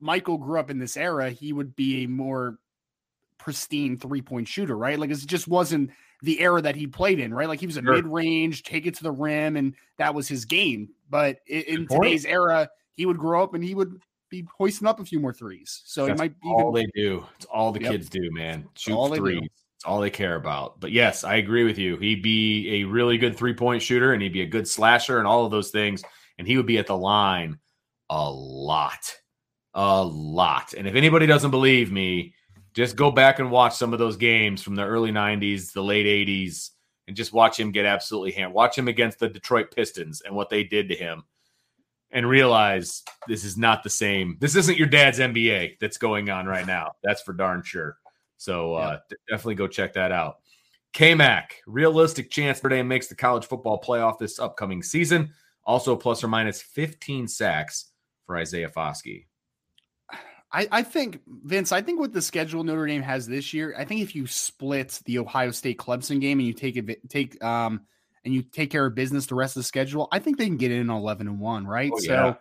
Michael 0.00 0.38
grew 0.38 0.58
up 0.58 0.70
in 0.70 0.80
this 0.80 0.96
era, 0.96 1.30
he 1.30 1.52
would 1.52 1.76
be 1.76 2.02
a 2.02 2.08
more 2.08 2.58
pristine 3.46 3.96
three 3.96 4.20
point 4.20 4.48
shooter, 4.48 4.76
right? 4.76 4.98
Like 4.98 5.08
it 5.08 5.18
just 5.24 5.46
wasn't 5.46 5.90
the 6.20 6.40
era 6.40 6.60
that 6.60 6.74
he 6.74 6.88
played 6.88 7.20
in, 7.20 7.32
right? 7.32 7.46
Like 7.46 7.60
he 7.60 7.66
was 7.66 7.76
a 7.76 7.80
sure. 7.80 7.94
mid 7.94 8.04
range, 8.04 8.64
take 8.64 8.86
it 8.86 8.94
to 8.96 9.04
the 9.04 9.12
rim, 9.12 9.54
and 9.54 9.72
that 9.98 10.16
was 10.16 10.26
his 10.26 10.44
game. 10.44 10.88
But 11.08 11.38
in, 11.46 11.62
in 11.62 11.86
today's 11.86 12.24
era, 12.24 12.68
he 12.96 13.06
would 13.06 13.18
grow 13.18 13.44
up 13.44 13.54
and 13.54 13.62
he 13.62 13.76
would 13.76 14.02
be 14.30 14.44
hoisting 14.58 14.88
up 14.88 14.98
a 14.98 15.04
few 15.04 15.20
more 15.20 15.32
threes. 15.32 15.82
So 15.84 16.06
That's 16.06 16.20
he 16.20 16.24
might 16.24 16.40
be 16.40 16.48
all 16.48 16.72
they 16.72 16.86
do. 16.86 17.24
It's 17.36 17.44
all 17.44 17.70
the 17.70 17.80
yep. 17.80 17.92
kids 17.92 18.08
do, 18.08 18.28
man. 18.32 18.66
Shoot 18.74 18.96
all 18.96 19.14
threes. 19.14 19.48
It's 19.76 19.84
all 19.84 20.00
they 20.00 20.10
care 20.10 20.34
about. 20.34 20.80
But 20.80 20.90
yes, 20.90 21.22
I 21.22 21.36
agree 21.36 21.62
with 21.62 21.78
you. 21.78 21.98
He'd 21.98 22.22
be 22.24 22.80
a 22.80 22.84
really 22.84 23.16
good 23.16 23.36
three 23.36 23.54
point 23.54 23.80
shooter 23.80 24.12
and 24.12 24.20
he'd 24.20 24.32
be 24.32 24.42
a 24.42 24.46
good 24.46 24.66
slasher 24.66 25.18
and 25.18 25.26
all 25.28 25.44
of 25.44 25.52
those 25.52 25.70
things. 25.70 26.02
And 26.36 26.48
he 26.48 26.56
would 26.56 26.66
be 26.66 26.78
at 26.78 26.88
the 26.88 26.96
line 26.96 27.60
a 28.10 28.28
lot. 28.28 29.14
A 29.74 30.02
lot. 30.02 30.74
And 30.74 30.88
if 30.88 30.96
anybody 30.96 31.26
doesn't 31.26 31.52
believe 31.52 31.92
me, 31.92 32.34
just 32.76 32.94
go 32.94 33.10
back 33.10 33.38
and 33.38 33.50
watch 33.50 33.74
some 33.74 33.94
of 33.94 33.98
those 33.98 34.18
games 34.18 34.62
from 34.62 34.74
the 34.74 34.84
early 34.84 35.10
90s, 35.10 35.72
the 35.72 35.82
late 35.82 36.06
80s, 36.06 36.70
and 37.08 37.16
just 37.16 37.32
watch 37.32 37.58
him 37.58 37.72
get 37.72 37.86
absolutely 37.86 38.32
hammered. 38.32 38.54
Watch 38.54 38.76
him 38.76 38.86
against 38.86 39.18
the 39.18 39.28
Detroit 39.28 39.74
Pistons 39.74 40.20
and 40.20 40.36
what 40.36 40.50
they 40.50 40.62
did 40.62 40.90
to 40.90 40.94
him 40.94 41.24
and 42.10 42.28
realize 42.28 43.02
this 43.26 43.44
is 43.44 43.56
not 43.56 43.82
the 43.82 43.90
same. 43.90 44.36
This 44.40 44.56
isn't 44.56 44.76
your 44.76 44.88
dad's 44.88 45.18
NBA 45.18 45.78
that's 45.80 45.96
going 45.96 46.28
on 46.28 46.44
right 46.44 46.66
now. 46.66 46.92
That's 47.02 47.22
for 47.22 47.32
darn 47.32 47.62
sure. 47.62 47.96
So 48.36 48.74
uh, 48.74 48.98
yeah. 49.10 49.16
definitely 49.30 49.54
go 49.54 49.68
check 49.68 49.94
that 49.94 50.12
out. 50.12 50.40
K-Mac, 50.92 51.62
realistic 51.66 52.30
chance 52.30 52.58
Notre 52.58 52.76
Dame 52.76 52.88
makes 52.88 53.06
the 53.06 53.14
college 53.14 53.46
football 53.46 53.80
playoff 53.80 54.18
this 54.18 54.38
upcoming 54.38 54.82
season. 54.82 55.30
Also, 55.64 55.96
plus 55.96 56.22
or 56.22 56.28
minus 56.28 56.60
15 56.60 57.26
sacks 57.26 57.90
for 58.26 58.36
Isaiah 58.36 58.68
Foskey. 58.68 59.26
I, 60.56 60.68
I 60.72 60.82
think 60.84 61.20
Vince. 61.44 61.70
I 61.70 61.82
think 61.82 62.00
with 62.00 62.14
the 62.14 62.22
schedule 62.22 62.64
Notre 62.64 62.86
Dame 62.86 63.02
has 63.02 63.26
this 63.26 63.52
year, 63.52 63.74
I 63.76 63.84
think 63.84 64.00
if 64.00 64.14
you 64.14 64.26
split 64.26 65.02
the 65.04 65.18
Ohio 65.18 65.50
State 65.50 65.76
Clemson 65.76 66.18
game 66.18 66.38
and 66.38 66.48
you 66.48 66.54
take 66.54 66.78
it 66.78 67.10
take 67.10 67.42
um 67.44 67.82
and 68.24 68.32
you 68.32 68.42
take 68.42 68.70
care 68.70 68.86
of 68.86 68.94
business 68.94 69.26
the 69.26 69.34
rest 69.34 69.56
of 69.56 69.60
the 69.60 69.66
schedule, 69.66 70.08
I 70.10 70.18
think 70.18 70.38
they 70.38 70.46
can 70.46 70.56
get 70.56 70.72
in 70.72 70.88
11 70.88 71.28
and 71.28 71.40
1, 71.40 71.66
right? 71.66 71.92
Oh, 71.94 72.00
yeah. 72.00 72.06
So 72.06 72.36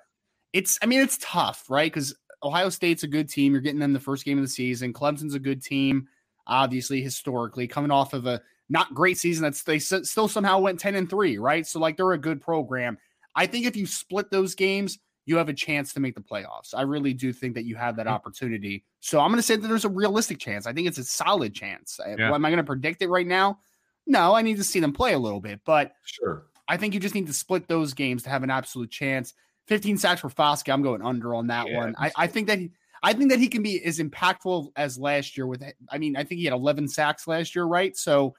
it's 0.54 0.80
I 0.82 0.86
mean 0.86 1.02
it's 1.02 1.18
tough, 1.22 1.70
right? 1.70 1.92
Cuz 1.92 2.16
Ohio 2.42 2.70
State's 2.70 3.04
a 3.04 3.08
good 3.08 3.28
team. 3.28 3.52
You're 3.52 3.60
getting 3.60 3.82
them 3.82 3.92
the 3.92 4.00
first 4.00 4.24
game 4.24 4.38
of 4.38 4.46
the 4.46 4.50
season. 4.50 4.94
Clemson's 4.94 5.34
a 5.34 5.40
good 5.40 5.62
team, 5.62 6.08
obviously 6.48 7.02
historically 7.02 7.68
coming 7.68 7.92
off 7.92 8.14
of 8.14 8.26
a 8.28 8.42
not 8.70 8.94
great 8.94 9.18
season 9.18 9.44
that's 9.44 9.64
they 9.64 9.78
still 9.78 10.30
somehow 10.30 10.60
went 10.60 10.80
10 10.80 10.96
and 10.96 11.10
3, 11.10 11.38
right? 11.38 11.68
So 11.68 11.82
like 11.82 11.98
they're 11.98 12.14
a 12.14 12.18
good 12.18 12.40
program. 12.40 12.98
I 13.36 13.46
think 13.46 13.66
if 13.66 13.76
you 13.76 13.86
split 13.86 14.32
those 14.32 14.56
games, 14.56 15.00
you 15.26 15.38
have 15.38 15.50
a 15.50 15.54
chance 15.54 15.94
to 15.94 16.00
make 16.00 16.16
the 16.16 16.22
playoffs. 16.22 16.74
I 16.76 16.84
really 16.84 17.14
do 17.14 17.34
think 17.34 17.56
that 17.56 17.66
you 17.66 17.76
have 17.76 17.96
that 17.96 18.06
mm-hmm. 18.06 18.16
opportunity. 18.16 18.86
So 19.00 19.20
I'm 19.20 19.30
going 19.30 19.38
to 19.38 19.44
say 19.44 19.56
that 19.56 19.68
there's 19.68 19.86
a 19.86 19.90
realistic 19.90 20.40
chance. 20.40 20.68
I 20.68 20.74
think 20.74 20.88
it's 20.88 20.98
a 20.98 21.04
solid 21.04 21.54
chance. 21.54 22.00
Yeah. 22.06 22.34
Am 22.34 22.46
I 22.46 22.50
going 22.50 22.58
to 22.58 22.64
predict 22.64 23.02
it 23.02 23.10
right 23.10 23.28
now? 23.28 23.60
No, 24.08 24.36
I 24.36 24.44
need 24.44 24.58
to 24.58 24.64
see 24.64 24.80
them 24.80 24.94
play 24.94 25.14
a 25.14 25.20
little 25.20 25.42
bit, 25.42 25.62
but 25.66 25.94
sure. 26.04 26.46
I 26.68 26.78
think 26.78 26.94
you 26.94 27.00
just 27.00 27.16
need 27.16 27.28
to 27.28 27.34
split 27.34 27.68
those 27.68 27.94
games 27.94 28.24
to 28.24 28.30
have 28.30 28.44
an 28.44 28.52
absolute 28.52 28.92
chance. 28.92 29.34
15 29.68 29.98
sacks 29.98 30.22
for 30.22 30.30
Foskey. 30.30 30.72
I'm 30.72 30.84
going 30.84 31.02
under 31.02 31.34
on 31.34 31.48
that 31.48 31.68
yeah, 31.68 31.78
one. 31.78 31.96
I, 31.98 32.12
I, 32.16 32.28
think 32.28 32.48
that 32.48 32.60
he, 32.60 32.72
I 33.02 33.14
think 33.14 33.32
that 33.32 33.40
he 33.40 33.48
can 33.48 33.64
be 33.64 33.84
as 33.84 33.98
impactful 33.98 34.70
as 34.76 35.00
last 35.00 35.38
year. 35.38 35.48
With 35.48 35.64
I 35.90 35.98
mean, 35.98 36.16
I 36.16 36.24
think 36.24 36.40
he 36.40 36.46
had 36.46 36.54
11 36.54 36.88
sacks 36.88 37.28
last 37.28 37.56
year, 37.56 37.66
right? 37.66 37.98
So, 37.98 38.36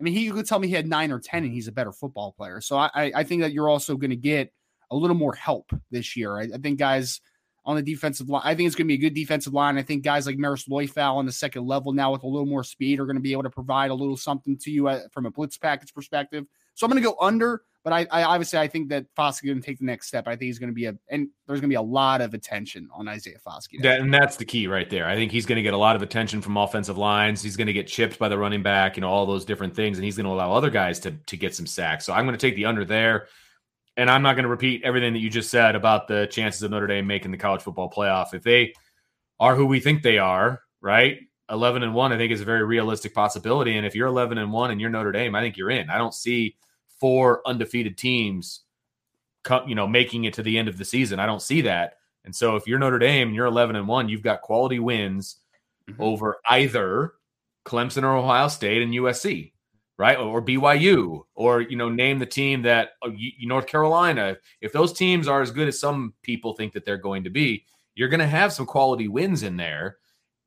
I 0.00 0.04
mean, 0.04 0.14
he 0.14 0.24
you 0.24 0.32
could 0.32 0.46
tell 0.46 0.60
me 0.60 0.68
he 0.68 0.74
had 0.74 0.86
nine 0.86 1.10
or 1.10 1.18
10, 1.18 1.42
and 1.42 1.52
he's 1.52 1.66
a 1.66 1.72
better 1.72 1.92
football 1.92 2.32
player. 2.32 2.60
So 2.60 2.76
I, 2.76 3.10
I 3.14 3.24
think 3.24 3.42
that 3.42 3.52
you're 3.52 3.68
also 3.68 3.96
going 3.96 4.10
to 4.10 4.16
get 4.16 4.52
a 4.90 4.96
little 4.96 5.16
more 5.16 5.34
help 5.34 5.70
this 5.90 6.16
year. 6.16 6.38
I, 6.38 6.48
I 6.54 6.58
think 6.58 6.78
guys 6.78 7.20
on 7.64 7.76
the 7.76 7.82
defensive 7.82 8.30
line, 8.30 8.42
I 8.44 8.54
think 8.54 8.66
it's 8.66 8.74
going 8.74 8.86
to 8.86 8.88
be 8.88 8.94
a 8.94 9.08
good 9.08 9.14
defensive 9.14 9.52
line. 9.52 9.76
I 9.76 9.82
think 9.82 10.02
guys 10.02 10.26
like 10.26 10.38
Marist 10.38 10.68
Liufau 10.70 11.16
on 11.16 11.26
the 11.26 11.32
second 11.32 11.66
level 11.66 11.92
now 11.92 12.12
with 12.12 12.22
a 12.22 12.26
little 12.26 12.46
more 12.46 12.64
speed 12.64 12.98
are 12.98 13.04
going 13.04 13.16
to 13.16 13.22
be 13.22 13.32
able 13.32 13.42
to 13.42 13.50
provide 13.50 13.90
a 13.90 13.94
little 13.94 14.16
something 14.16 14.56
to 14.58 14.70
you 14.70 14.88
uh, 14.88 15.00
from 15.12 15.26
a 15.26 15.30
blitz 15.30 15.58
package 15.58 15.92
perspective. 15.92 16.46
So 16.72 16.86
I'm 16.86 16.90
going 16.90 17.02
to 17.02 17.06
go 17.06 17.16
under, 17.20 17.62
but 17.84 17.92
I, 17.92 18.06
I 18.10 18.22
obviously 18.22 18.58
I 18.58 18.68
think 18.68 18.88
that 18.88 19.04
Foskey 19.14 19.46
going 19.46 19.60
to 19.60 19.66
take 19.66 19.80
the 19.80 19.84
next 19.84 20.06
step. 20.08 20.26
I 20.26 20.30
think 20.30 20.44
he's 20.44 20.58
going 20.58 20.70
to 20.70 20.74
be 20.74 20.86
a 20.86 20.94
and 21.10 21.28
there's 21.46 21.60
going 21.60 21.68
to 21.68 21.72
be 21.72 21.74
a 21.74 21.82
lot 21.82 22.22
of 22.22 22.32
attention 22.32 22.88
on 22.94 23.06
Isaiah 23.06 23.36
Foskey. 23.46 23.82
That, 23.82 24.00
and 24.00 24.14
that's 24.14 24.36
the 24.36 24.46
key 24.46 24.66
right 24.66 24.88
there. 24.88 25.06
I 25.06 25.14
think 25.14 25.30
he's 25.30 25.44
going 25.44 25.56
to 25.56 25.62
get 25.62 25.74
a 25.74 25.78
lot 25.78 25.94
of 25.94 26.00
attention 26.00 26.40
from 26.40 26.56
offensive 26.56 26.96
lines. 26.96 27.42
He's 27.42 27.58
going 27.58 27.66
to 27.66 27.74
get 27.74 27.86
chipped 27.86 28.18
by 28.18 28.30
the 28.30 28.38
running 28.38 28.62
back, 28.62 28.96
you 28.96 29.02
know, 29.02 29.10
all 29.10 29.26
those 29.26 29.44
different 29.44 29.76
things, 29.76 29.98
and 29.98 30.06
he's 30.06 30.16
going 30.16 30.24
to 30.24 30.32
allow 30.32 30.52
other 30.52 30.70
guys 30.70 31.00
to 31.00 31.10
to 31.10 31.36
get 31.36 31.54
some 31.54 31.66
sacks. 31.66 32.06
So 32.06 32.14
I'm 32.14 32.24
going 32.24 32.38
to 32.38 32.40
take 32.40 32.56
the 32.56 32.64
under 32.64 32.86
there 32.86 33.26
and 33.98 34.08
I'm 34.08 34.22
not 34.22 34.34
going 34.34 34.44
to 34.44 34.48
repeat 34.48 34.82
everything 34.84 35.12
that 35.12 35.18
you 35.18 35.28
just 35.28 35.50
said 35.50 35.74
about 35.74 36.06
the 36.06 36.28
chances 36.28 36.62
of 36.62 36.70
Notre 36.70 36.86
Dame 36.86 37.06
making 37.06 37.32
the 37.32 37.36
college 37.36 37.62
football 37.62 37.90
playoff. 37.90 38.32
If 38.32 38.44
they 38.44 38.72
are 39.40 39.56
who 39.56 39.66
we 39.66 39.80
think 39.80 40.02
they 40.02 40.18
are, 40.18 40.62
right? 40.80 41.18
11 41.50 41.82
and 41.82 41.94
1 41.94 42.12
I 42.12 42.16
think 42.16 42.30
is 42.30 42.40
a 42.40 42.44
very 42.44 42.62
realistic 42.62 43.14
possibility 43.14 43.76
and 43.76 43.86
if 43.86 43.94
you're 43.94 44.06
11 44.06 44.38
and 44.38 44.52
1 44.52 44.70
and 44.70 44.80
you're 44.80 44.90
Notre 44.90 45.12
Dame, 45.12 45.34
I 45.34 45.40
think 45.40 45.56
you're 45.56 45.70
in. 45.70 45.90
I 45.90 45.98
don't 45.98 46.14
see 46.14 46.56
four 47.00 47.42
undefeated 47.46 47.98
teams 47.98 48.62
you 49.66 49.74
know 49.74 49.86
making 49.86 50.24
it 50.24 50.34
to 50.34 50.42
the 50.42 50.58
end 50.58 50.68
of 50.68 50.78
the 50.78 50.84
season. 50.84 51.18
I 51.18 51.26
don't 51.26 51.42
see 51.42 51.62
that. 51.62 51.94
And 52.24 52.36
so 52.36 52.54
if 52.56 52.66
you're 52.66 52.78
Notre 52.78 52.98
Dame 52.98 53.28
and 53.28 53.34
you're 53.34 53.46
11 53.46 53.76
and 53.76 53.88
1, 53.88 54.08
you've 54.08 54.22
got 54.22 54.42
quality 54.42 54.78
wins 54.78 55.36
mm-hmm. 55.88 56.00
over 56.00 56.38
either 56.48 57.14
Clemson 57.64 58.02
or 58.02 58.14
Ohio 58.16 58.48
State 58.48 58.82
and 58.82 58.92
USC 58.92 59.52
right? 59.98 60.16
Or 60.16 60.40
BYU, 60.40 61.24
or 61.34 61.60
you 61.60 61.76
know, 61.76 61.88
name 61.88 62.18
the 62.18 62.26
team 62.26 62.62
that 62.62 62.90
uh, 63.02 63.10
North 63.42 63.66
Carolina. 63.66 64.36
If 64.60 64.72
those 64.72 64.92
teams 64.92 65.28
are 65.28 65.42
as 65.42 65.50
good 65.50 65.68
as 65.68 65.80
some 65.80 66.14
people 66.22 66.54
think 66.54 66.72
that 66.72 66.84
they're 66.84 66.96
going 66.96 67.24
to 67.24 67.30
be, 67.30 67.64
you're 67.94 68.08
going 68.08 68.20
to 68.20 68.26
have 68.26 68.52
some 68.52 68.66
quality 68.66 69.08
wins 69.08 69.42
in 69.42 69.56
there, 69.56 69.98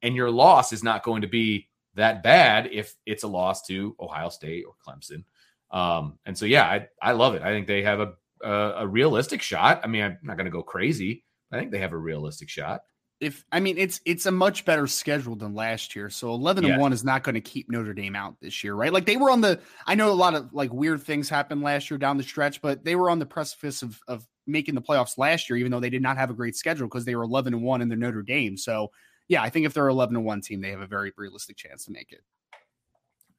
and 0.02 0.16
your 0.16 0.32
loss 0.32 0.72
is 0.72 0.84
not 0.84 1.04
going 1.04 1.22
to 1.22 1.28
be 1.28 1.68
that 1.96 2.24
bad 2.24 2.70
if 2.72 2.96
it's 3.06 3.24
a 3.24 3.28
loss 3.28 3.66
to 3.68 3.96
Ohio 4.00 4.30
State 4.30 4.64
or 4.66 4.74
Clemson. 4.86 5.26
Um, 5.70 6.18
and 6.26 6.38
so, 6.38 6.46
yeah, 6.46 6.66
I 6.66 6.88
I 7.02 7.12
love 7.12 7.36
it. 7.36 7.42
I 7.42 7.50
think 7.50 7.68
they 7.68 7.84
have 7.84 8.00
a 8.00 8.14
a, 8.44 8.74
a 8.78 8.88
realistic 8.88 9.42
shot. 9.42 9.82
I 9.84 9.88
mean, 9.88 10.04
I'm 10.04 10.18
not 10.24 10.38
going 10.38 10.46
to 10.46 10.52
go 10.52 10.64
crazy. 10.64 11.24
I 11.52 11.60
think 11.60 11.72
they 11.72 11.80
have 11.80 11.94
a 11.94 11.98
realistic 11.98 12.50
shot 12.50 12.82
if 13.22 13.46
I 13.52 13.60
mean 13.60 13.78
it's 13.78 14.02
it's 14.04 14.26
a 14.26 14.32
much 14.32 14.66
better 14.66 14.88
schedule 14.88 15.36
than 15.36 15.54
last 15.54 15.96
year. 15.96 16.10
So 16.10 16.34
11 16.34 16.66
and 16.66 16.82
1 16.82 16.92
is 16.92 17.04
not 17.04 17.24
going 17.24 17.36
to 17.36 17.42
keep 17.42 17.70
Notre 17.70 17.94
Dame 17.94 18.16
out 18.16 18.36
this 18.42 18.64
year, 18.64 18.74
right? 18.74 18.92
Like 18.92 19.06
they 19.06 19.16
were 19.16 19.30
on 19.30 19.42
the 19.42 19.60
I 19.86 19.96
know 19.96 20.12
a 20.12 20.14
lot 20.14 20.34
of 20.34 20.54
like 20.54 20.74
weird 20.74 21.04
things 21.04 21.30
happened 21.30 21.62
last 21.62 21.90
year 21.90 22.00
down 22.00 22.18
the 22.18 22.24
stretch, 22.24 22.62
but 22.62 22.84
they 22.84 22.96
were 22.96 23.10
on 23.10 23.20
the 23.20 23.26
precipice 23.26 23.84
of 23.84 24.02
of 24.08 24.28
making 24.48 24.74
the 24.74 24.82
playoffs 24.82 25.20
last 25.20 25.50
year 25.50 25.58
even 25.58 25.72
though 25.72 25.80
they 25.80 25.92
did 25.92 26.02
not 26.02 26.18
have 26.18 26.32
a 26.32 26.34
great 26.34 26.56
schedule 26.56 26.88
because 26.88 27.06
they 27.06 27.16
were 27.16 27.24
11 27.24 27.54
and 27.54 27.64
1 27.64 27.82
in 27.82 27.90
the 27.90 27.96
Notre 27.96 28.24
Dame. 28.24 28.58
So, 28.58 28.92
yeah, 29.28 29.44
I 29.44 29.50
think 29.50 29.68
if 29.68 29.74
they're 29.74 29.88
11 29.88 30.16
and 30.16 30.26
1 30.26 30.42
team, 30.42 30.60
they 30.60 30.72
have 30.72 30.82
a 30.82 30.88
very 30.88 31.14
realistic 31.16 31.58
chance 31.58 31.86
to 31.86 31.92
make 31.92 32.12
it. 32.12 32.22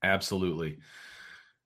Absolutely. 0.04 0.78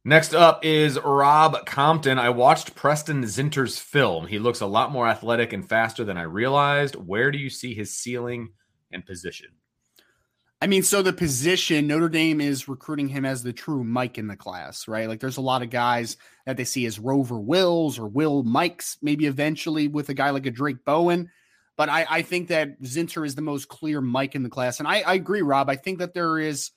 Next 0.07 0.37
up 0.37 0.65
is 0.65 1.01
Rob 1.01 1.67
Compton. 1.67 2.17
I 2.17 2.31
watched 2.31 2.77
Preston 2.77 3.25
Zinter's 3.25 3.81
film. 3.81 4.29
He 4.29 4.39
looks 4.39 4.61
a 4.61 4.67
lot 4.67 4.93
more 4.93 5.09
athletic 5.09 5.53
and 5.53 5.69
faster 5.69 6.05
than 6.05 6.17
I 6.17 6.23
realized. 6.23 6.95
Where 6.95 7.33
do 7.33 7.39
you 7.39 7.51
see 7.51 7.75
his 7.75 7.93
ceiling 7.93 8.51
and 8.93 9.05
position? 9.05 9.49
I 10.63 10.69
mean, 10.69 10.85
so 10.85 11.03
the 11.03 11.13
position, 11.13 11.89
Notre 11.89 12.09
Dame 12.09 12.41
is 12.41 12.69
recruiting 12.69 13.09
him 13.09 13.25
as 13.25 13.43
the 13.43 13.53
true 13.53 13.83
Mike 13.83 14.17
in 14.17 14.29
the 14.29 14.37
class, 14.37 14.87
right? 14.87 15.09
Like 15.09 15.19
there's 15.19 15.39
a 15.39 15.41
lot 15.41 15.63
of 15.63 15.71
guys 15.71 16.19
that 16.45 16.57
they 16.57 16.63
see 16.63 16.87
as 16.87 17.01
Rover 17.01 17.41
Wills 17.41 17.99
or 17.99 18.07
Will 18.07 18.45
Mikes, 18.45 18.99
maybe 19.03 19.27
eventually 19.27 19.89
with 19.89 20.09
a 20.09 20.15
guy 20.15 20.31
like 20.31 20.47
a 20.47 20.53
Drayk 20.53 20.85
Bowen. 20.85 21.33
But 21.77 21.89
I, 21.89 22.07
I 22.09 22.23
think 22.23 22.47
that 22.47 22.81
Zinter 22.81 23.27
is 23.27 23.35
the 23.35 23.43
most 23.43 23.67
clear 23.67 24.01
Mike 24.01 24.37
in 24.37 24.45
the 24.45 24.51
class. 24.51 24.79
And 24.79 24.87
I, 24.87 25.01
I 25.01 25.15
agree, 25.15 25.43
Rob. 25.43 25.69
I 25.69 25.75
think 25.75 25.99
that 25.99 26.15
there 26.15 26.39
is 26.39 26.71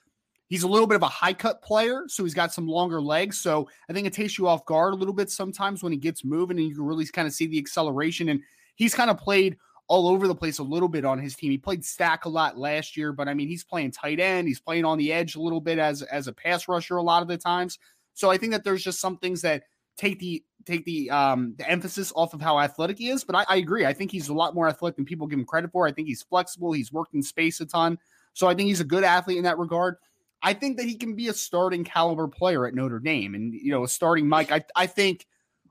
He's 0.49 0.63
a 0.63 0.67
little 0.67 0.87
bit 0.87 0.95
of 0.95 1.03
a 1.03 1.07
high 1.07 1.33
cut 1.33 1.61
player, 1.61 2.05
so 2.07 2.23
he's 2.23 2.33
got 2.33 2.51
some 2.51 2.67
longer 2.67 2.99
legs. 2.99 3.39
So 3.39 3.69
I 3.87 3.93
think 3.93 4.07
it 4.07 4.13
takes 4.13 4.37
you 4.37 4.47
off 4.47 4.65
guard 4.65 4.93
a 4.93 4.97
little 4.97 5.13
bit 5.13 5.29
sometimes 5.29 5.83
when 5.83 5.91
he 5.91 5.97
gets 5.97 6.25
moving 6.25 6.57
and 6.57 6.67
you 6.67 6.75
can 6.75 6.85
really 6.85 7.05
kind 7.05 7.27
of 7.27 7.33
see 7.33 7.45
the 7.45 7.59
acceleration. 7.59 8.29
And 8.29 8.41
he's 8.75 8.95
kind 8.95 9.11
of 9.11 9.17
played 9.17 9.57
all 9.87 10.07
over 10.07 10.27
the 10.27 10.35
place 10.35 10.57
a 10.57 10.63
little 10.63 10.87
bit 10.87 11.05
on 11.05 11.19
his 11.19 11.35
team. 11.35 11.51
He 11.51 11.57
played 11.57 11.85
stack 11.85 12.25
a 12.25 12.29
lot 12.29 12.57
last 12.57 12.97
year, 12.97 13.13
but 13.13 13.27
I 13.27 13.35
mean, 13.35 13.47
he's 13.47 13.63
playing 13.63 13.91
tight 13.91 14.19
end. 14.19 14.47
He's 14.47 14.59
playing 14.59 14.85
on 14.85 14.97
the 14.97 15.13
edge 15.13 15.35
a 15.35 15.41
little 15.41 15.61
bit 15.61 15.77
as 15.77 16.01
as 16.03 16.27
a 16.27 16.33
pass 16.33 16.67
rusher 16.67 16.97
a 16.97 17.03
lot 17.03 17.21
of 17.21 17.27
the 17.27 17.37
times. 17.37 17.77
So 18.15 18.31
I 18.31 18.37
think 18.37 18.51
that 18.51 18.63
there's 18.63 18.83
just 18.83 18.99
some 18.99 19.17
things 19.17 19.41
that 19.43 19.63
take 19.97 20.19
the 20.19 20.43
take 20.65 20.85
the 20.85 21.09
um 21.11 21.55
the 21.57 21.69
emphasis 21.69 22.13
off 22.15 22.33
of 22.33 22.41
how 22.41 22.59
athletic 22.59 22.97
he 22.97 23.09
is. 23.09 23.23
But 23.23 23.35
I, 23.35 23.45
I 23.49 23.55
agree. 23.57 23.85
I 23.85 23.93
think 23.93 24.11
he's 24.11 24.29
a 24.29 24.33
lot 24.33 24.55
more 24.55 24.67
athletic 24.67 24.95
than 24.95 25.05
people 25.05 25.27
give 25.27 25.39
him 25.39 25.45
credit 25.45 25.71
for. 25.71 25.87
I 25.87 25.91
think 25.91 26.07
he's 26.07 26.23
flexible. 26.23 26.71
He's 26.71 26.91
worked 26.91 27.13
in 27.13 27.21
space 27.21 27.59
a 27.59 27.65
ton. 27.65 27.99
So 28.33 28.47
I 28.47 28.53
think 28.53 28.67
he's 28.67 28.79
a 28.79 28.85
good 28.85 29.03
athlete 29.03 29.37
in 29.37 29.43
that 29.43 29.57
regard. 29.57 29.95
I 30.41 30.53
think 30.53 30.77
that 30.77 30.85
he 30.85 30.95
can 30.95 31.15
be 31.15 31.27
a 31.27 31.33
starting 31.33 31.83
caliber 31.83 32.27
player 32.27 32.65
at 32.65 32.73
Notre 32.73 32.99
Dame. 32.99 33.35
And, 33.35 33.53
you 33.53 33.71
know, 33.71 33.83
a 33.83 33.87
starting 33.87 34.27
Mike, 34.27 34.51
I, 34.51 34.63
I 34.75 34.87
think 34.87 35.25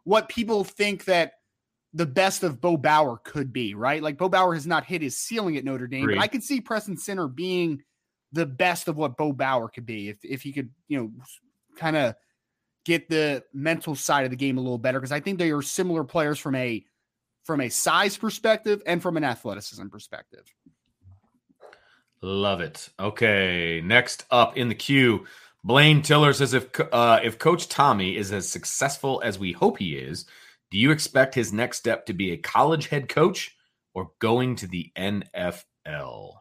what 0.05 0.29
people 0.29 0.65
think 0.65 1.05
that 1.07 1.35
the 1.95 2.07
best 2.07 2.43
of 2.43 2.61
Bo 2.61 2.77
Bauer 2.77 3.19
could 3.25 3.53
be, 3.53 3.75
right? 3.75 4.03
Like 4.03 4.19
Bo 4.19 4.29
Bauer 4.29 4.55
has 4.55 4.67
not 4.67 4.85
hit 4.85 5.01
his 5.01 5.17
ceiling 5.17 5.57
at 5.57 5.65
Notre 5.65 5.87
Dame, 5.87 6.07
but 6.07 6.19
I 6.19 6.27
could 6.27 6.43
see 6.43 6.61
Preston 6.61 6.97
Zinter 6.97 7.35
being 7.35 7.83
the 8.33 8.47
best 8.47 8.89
of 8.89 8.97
what 8.97 9.17
Bo 9.17 9.33
Bauer 9.33 9.69
could 9.69 9.87
be 9.87 10.09
if, 10.11 10.19
if 10.23 10.43
he 10.43 10.53
could, 10.53 10.71
you 10.87 10.99
know, 10.99 11.11
kind 11.77 11.97
of 11.97 12.15
get 12.85 13.09
the 13.09 13.43
mental 13.55 13.95
side 13.95 14.25
of 14.25 14.31
the 14.31 14.37
game 14.37 14.59
a 14.59 14.61
little 14.61 14.79
better. 14.79 15.01
Cause 15.01 15.13
I 15.13 15.21
think 15.21 15.39
they 15.39 15.51
are 15.51 15.63
similar 15.63 16.05
players 16.05 16.39
from 16.39 16.55
a 16.55 16.85
from 17.45 17.63
a 17.63 17.71
size 17.71 18.19
perspective 18.19 18.83
and 18.85 19.01
from 19.01 19.17
an 19.17 19.25
athleticism 19.25 19.89
perspective. 19.89 20.45
Love 22.21 22.61
it. 22.61 22.89
Okay. 22.99 23.81
Next 23.85 24.25
up 24.31 24.57
in 24.57 24.69
the 24.69 24.75
queue, 24.75 25.27
Blaine 25.65 26.03
Tiller 26.03 26.33
says 26.33 26.55
if 26.55 26.69
uh, 26.93 27.21
if 27.23 27.39
Coach 27.39 27.69
Tommy 27.69 28.17
is 28.17 28.33
as 28.33 28.49
successful 28.49 29.21
as 29.25 29.39
we 29.39 29.53
hope 29.53 29.79
he 29.79 29.97
is, 29.97 30.25
do 30.71 30.79
you 30.79 30.91
expect 30.91 31.35
his 31.35 31.53
next 31.53 31.79
step 31.79 32.07
to 32.07 32.13
be 32.13 32.33
a 32.33 32.37
college 32.37 32.89
head 32.89 33.09
coach 33.09 33.57
or 33.95 34.11
going 34.19 34.57
to 34.57 34.67
the 34.67 34.91
NFL? 34.97 36.33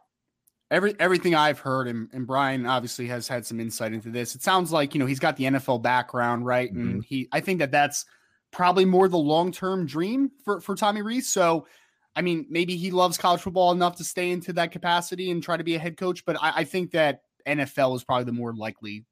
Every 0.70 0.94
everything 1.00 1.34
I've 1.34 1.58
heard, 1.60 1.88
and, 1.88 2.08
and 2.12 2.26
Brian 2.26 2.66
obviously 2.66 3.06
has 3.06 3.26
had 3.26 3.46
some 3.46 3.58
insight 3.58 3.92
into 3.92 4.10
this. 4.10 4.34
It 4.34 4.42
sounds 4.42 4.70
like 4.70 4.94
you 4.94 5.00
know 5.00 5.06
he's 5.06 5.18
got 5.18 5.36
the 5.36 5.44
NFL 5.44 5.82
background, 5.82 6.44
right? 6.44 6.70
Mm-hmm. 6.70 6.90
And 6.90 7.04
he, 7.04 7.28
I 7.32 7.40
think 7.40 7.60
that 7.60 7.70
that's 7.70 8.04
probably 8.50 8.84
more 8.84 9.08
the 9.08 9.16
long 9.16 9.50
term 9.50 9.86
dream 9.86 10.30
for 10.44 10.60
for 10.60 10.74
Tommy 10.74 11.02
Rees. 11.02 11.28
So, 11.28 11.66
I 12.16 12.22
mean, 12.22 12.46
maybe 12.48 12.76
he 12.76 12.90
loves 12.90 13.16
college 13.16 13.40
football 13.40 13.72
enough 13.72 13.96
to 13.96 14.04
stay 14.04 14.30
into 14.30 14.52
that 14.54 14.72
capacity 14.72 15.30
and 15.30 15.42
try 15.42 15.56
to 15.56 15.64
be 15.64 15.76
a 15.76 15.78
head 15.78 15.96
coach. 15.96 16.24
But 16.24 16.36
I, 16.40 16.52
I 16.56 16.64
think 16.64 16.90
that 16.92 17.20
NFL 17.46 17.96
is 17.96 18.04
probably 18.04 18.24
the 18.24 18.32
more 18.32 18.54
likely 18.54 19.04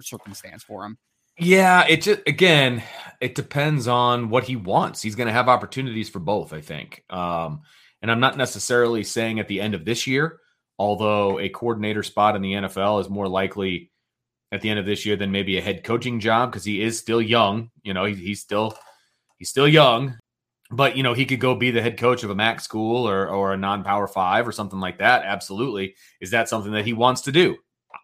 circumstance 0.00 0.62
for 0.62 0.84
him. 0.84 0.98
Yeah, 1.38 1.86
it 1.88 2.02
just 2.02 2.20
again, 2.26 2.82
it 3.20 3.34
depends 3.34 3.88
on 3.88 4.28
what 4.28 4.44
he 4.44 4.56
wants. 4.56 5.00
He's 5.00 5.14
going 5.14 5.28
to 5.28 5.32
have 5.32 5.48
opportunities 5.48 6.10
for 6.10 6.18
both, 6.18 6.52
I 6.52 6.60
think. 6.60 7.04
Um, 7.08 7.62
and 8.02 8.10
I'm 8.10 8.20
not 8.20 8.36
necessarily 8.36 9.04
saying 9.04 9.38
at 9.38 9.48
the 9.48 9.60
end 9.60 9.74
of 9.74 9.84
this 9.84 10.06
year 10.06 10.40
although 10.82 11.38
a 11.38 11.48
coordinator 11.48 12.02
spot 12.02 12.34
in 12.34 12.42
the 12.42 12.54
NFL 12.54 13.00
is 13.00 13.08
more 13.08 13.28
likely 13.28 13.92
at 14.50 14.60
the 14.60 14.68
end 14.68 14.80
of 14.80 14.84
this 14.84 15.06
year 15.06 15.14
than 15.14 15.30
maybe 15.30 15.56
a 15.56 15.62
head 15.62 15.84
coaching 15.84 16.18
job 16.18 16.50
because 16.50 16.64
he 16.64 16.82
is 16.82 16.98
still 16.98 17.22
young. 17.22 17.70
You 17.84 17.94
know, 17.94 18.04
he, 18.04 18.14
he's 18.14 18.40
still 18.40 18.76
he's 19.38 19.48
still 19.48 19.68
young, 19.68 20.18
but 20.72 20.96
you 20.96 21.02
know 21.02 21.14
he 21.14 21.26
could 21.26 21.40
go 21.40 21.54
be 21.54 21.70
the 21.70 21.82
head 21.82 21.98
coach 21.98 22.24
of 22.24 22.30
a 22.30 22.34
MAC 22.34 22.60
school 22.60 23.08
or 23.08 23.28
or 23.28 23.52
a 23.52 23.56
non 23.56 23.84
Power 23.84 24.08
Five 24.08 24.48
or 24.48 24.52
something 24.52 24.80
like 24.80 24.98
that. 24.98 25.24
Absolutely, 25.24 25.94
is 26.20 26.30
that 26.30 26.48
something 26.48 26.72
that 26.72 26.84
he 26.84 26.92
wants 26.92 27.20
to 27.22 27.32
do? 27.32 27.56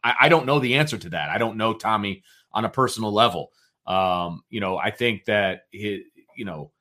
I, 0.05 0.15
I 0.23 0.29
don't 0.29 0.47
know 0.47 0.59
the 0.59 0.77
answer 0.77 0.99
to 0.99 1.11
that. 1.11 1.31
I 1.31 1.39
don't 1.39 1.57
know 1.57 1.75
Tommy 1.75 2.23
on 2.53 2.65
a 2.65 2.69
personal 2.69 3.13
level. 3.13 3.51
Um, 3.87 4.43
you 4.51 4.61
know, 4.61 4.77
I 4.77 4.91
think 4.91 5.25
that 5.25 5.63
he, 5.71 6.05
you 6.37 6.45
know, 6.45 6.73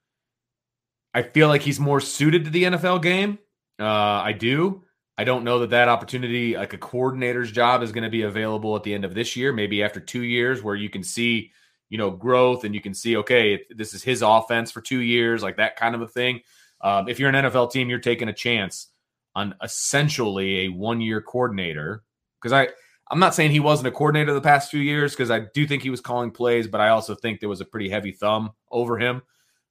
I 1.14 1.24
feel 1.24 1.48
like 1.48 1.62
he's 1.62 1.80
more 1.80 2.02
suited 2.02 2.46
to 2.46 2.52
the 2.52 2.64
NFL 2.64 3.02
game. 3.02 3.40
Uh, 3.80 3.86
I 3.86 4.34
do. 4.34 4.84
I 5.18 5.24
don't 5.24 5.44
know 5.44 5.60
that 5.60 5.72
that 5.72 5.88
opportunity, 5.88 6.56
like 6.56 6.74
a 6.74 6.78
coordinator's 6.78 7.52
job, 7.52 7.82
is 7.82 7.92
going 7.92 8.04
to 8.04 8.10
be 8.10 8.22
available 8.24 8.76
at 8.76 8.84
the 8.84 8.94
end 8.94 9.04
of 9.04 9.16
this 9.16 9.36
year. 9.36 9.52
Maybe 9.52 9.82
after 9.82 10.00
two 10.00 10.22
years, 10.22 10.62
where 10.62 10.76
you 10.76 10.90
can 10.90 11.04
see, 11.04 11.52
you 11.90 11.98
know, 11.98 12.12
growth 12.12 12.64
and 12.64 12.76
you 12.76 12.82
can 12.82 12.94
see, 12.94 13.18
okay, 13.18 13.64
this 13.76 13.94
is 13.94 14.04
his 14.04 14.22
offense 14.22 14.72
for 14.72 14.82
two 14.82 15.00
years, 15.00 15.42
like 15.42 15.58
that 15.58 15.76
kind 15.76 15.96
of 15.96 16.02
a 16.02 16.08
thing. 16.08 16.42
Um, 16.82 17.08
if 17.08 17.20
you're 17.20 17.30
an 17.30 17.46
NFL 17.46 17.72
team, 17.72 17.90
you're 17.90 18.00
taking 18.00 18.30
a 18.30 18.34
chance 18.34 18.88
on 19.36 19.56
essentially 19.64 20.66
a 20.66 20.70
one-year 20.70 21.22
coordinator. 21.22 22.04
Because 22.42 22.54
I, 22.54 22.70
I'm 23.10 23.20
not 23.20 23.36
saying 23.36 23.52
he 23.52 23.60
wasn't 23.60 23.88
a 23.88 23.92
coordinator 23.92 24.34
the 24.34 24.42
past 24.42 24.70
few 24.70 24.82
years, 24.82 25.14
because 25.14 25.32
I 25.32 25.42
do 25.54 25.66
think 25.66 25.82
he 25.82 25.90
was 25.90 26.02
calling 26.02 26.32
plays, 26.32 26.68
but 26.68 26.82
I 26.82 26.90
also 26.90 27.16
think 27.16 27.40
there 27.40 27.50
was 27.50 27.62
a 27.62 27.66
pretty 27.66 27.90
heavy 27.90 28.12
thumb 28.12 28.52
over 28.72 28.98
him. 28.98 29.22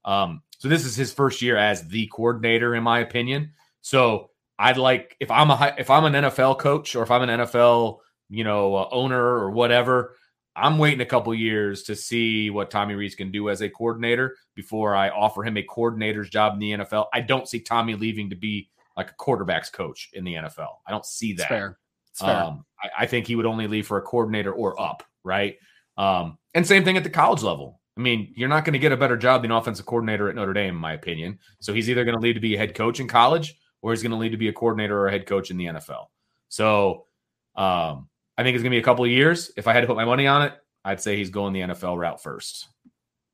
Um, 0.04 0.42
so 0.58 0.68
this 0.68 0.84
is 0.84 0.96
his 0.96 1.12
first 1.12 1.42
year 1.42 1.56
as 1.56 1.86
the 1.88 2.06
coordinator, 2.06 2.74
in 2.74 2.82
my 2.82 3.00
opinion. 3.00 3.52
So 3.82 4.30
I'd 4.58 4.78
like 4.78 5.16
if 5.20 5.30
I'm 5.30 5.50
a 5.50 5.74
if 5.78 5.90
I'm 5.90 6.04
an 6.04 6.24
NFL 6.24 6.58
coach 6.58 6.96
or 6.96 7.02
if 7.02 7.10
I'm 7.10 7.28
an 7.28 7.40
NFL 7.40 7.98
you 8.28 8.44
know 8.44 8.74
uh, 8.74 8.88
owner 8.90 9.22
or 9.22 9.50
whatever, 9.50 10.16
I'm 10.56 10.78
waiting 10.78 11.00
a 11.00 11.06
couple 11.06 11.34
years 11.34 11.82
to 11.84 11.94
see 11.94 12.50
what 12.50 12.70
Tommy 12.70 12.94
Rees 12.94 13.14
can 13.14 13.30
do 13.30 13.50
as 13.50 13.60
a 13.60 13.68
coordinator 13.68 14.36
before 14.54 14.96
I 14.96 15.10
offer 15.10 15.44
him 15.44 15.56
a 15.56 15.62
coordinator's 15.62 16.30
job 16.30 16.54
in 16.54 16.58
the 16.58 16.72
NFL. 16.72 17.06
I 17.12 17.20
don't 17.20 17.46
see 17.46 17.60
Tommy 17.60 17.94
leaving 17.94 18.30
to 18.30 18.36
be 18.36 18.70
like 18.96 19.10
a 19.10 19.14
quarterbacks 19.14 19.70
coach 19.70 20.10
in 20.14 20.24
the 20.24 20.34
NFL. 20.34 20.76
I 20.86 20.90
don't 20.90 21.04
see 21.04 21.34
that. 21.34 21.42
It's 21.42 21.48
fair. 21.48 21.78
It's 22.10 22.20
fair. 22.20 22.42
Um, 22.42 22.64
I, 22.82 23.02
I, 23.02 23.06
think 23.06 23.26
he 23.26 23.36
would 23.36 23.44
only 23.44 23.66
leave 23.66 23.86
for 23.86 23.98
a 23.98 24.02
coordinator 24.02 24.52
or 24.52 24.80
up, 24.80 25.02
right? 25.22 25.56
Um, 25.98 26.38
and 26.54 26.66
same 26.66 26.84
thing 26.84 26.96
at 26.96 27.04
the 27.04 27.10
college 27.10 27.42
level. 27.42 27.80
I 27.98 28.00
mean, 28.00 28.32
you're 28.34 28.48
not 28.48 28.64
going 28.64 28.72
to 28.72 28.78
get 28.78 28.92
a 28.92 28.96
better 28.96 29.16
job 29.16 29.42
than 29.42 29.50
offensive 29.50 29.86
coordinator 29.86 30.28
at 30.28 30.34
Notre 30.34 30.54
Dame, 30.54 30.74
in 30.74 30.80
my 30.80 30.94
opinion. 30.94 31.38
So 31.60 31.72
he's 31.72 31.90
either 31.90 32.04
going 32.04 32.16
to 32.16 32.20
leave 32.20 32.34
to 32.34 32.40
be 32.40 32.54
a 32.54 32.58
head 32.58 32.74
coach 32.74 33.00
in 33.00 33.08
college 33.08 33.58
or 33.82 33.92
he's 33.92 34.02
going 34.02 34.12
to 34.12 34.18
lead 34.18 34.30
to 34.30 34.36
be 34.38 34.48
a 34.48 34.52
coordinator 34.52 34.98
or 34.98 35.08
a 35.08 35.10
head 35.10 35.26
coach 35.26 35.50
in 35.50 35.56
the 35.56 35.66
NFL. 35.66 36.06
So 36.48 37.06
um, 37.54 38.08
I 38.38 38.42
think 38.42 38.54
it's 38.54 38.62
going 38.62 38.70
to 38.70 38.76
be 38.76 38.80
a 38.80 38.84
couple 38.84 39.04
of 39.04 39.10
years. 39.10 39.50
If 39.56 39.66
I 39.66 39.72
had 39.72 39.80
to 39.80 39.86
put 39.86 39.96
my 39.96 40.04
money 40.04 40.26
on 40.26 40.42
it, 40.42 40.54
I'd 40.84 41.00
say 41.00 41.16
he's 41.16 41.30
going 41.30 41.52
the 41.52 41.60
NFL 41.60 41.98
route 41.98 42.22
first. 42.22 42.68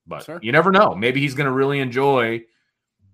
But 0.06 0.24
sure. 0.24 0.40
you 0.42 0.52
never 0.52 0.70
know. 0.70 0.94
Maybe 0.94 1.20
he's 1.20 1.34
going 1.34 1.46
to 1.46 1.52
really 1.52 1.78
enjoy 1.78 2.44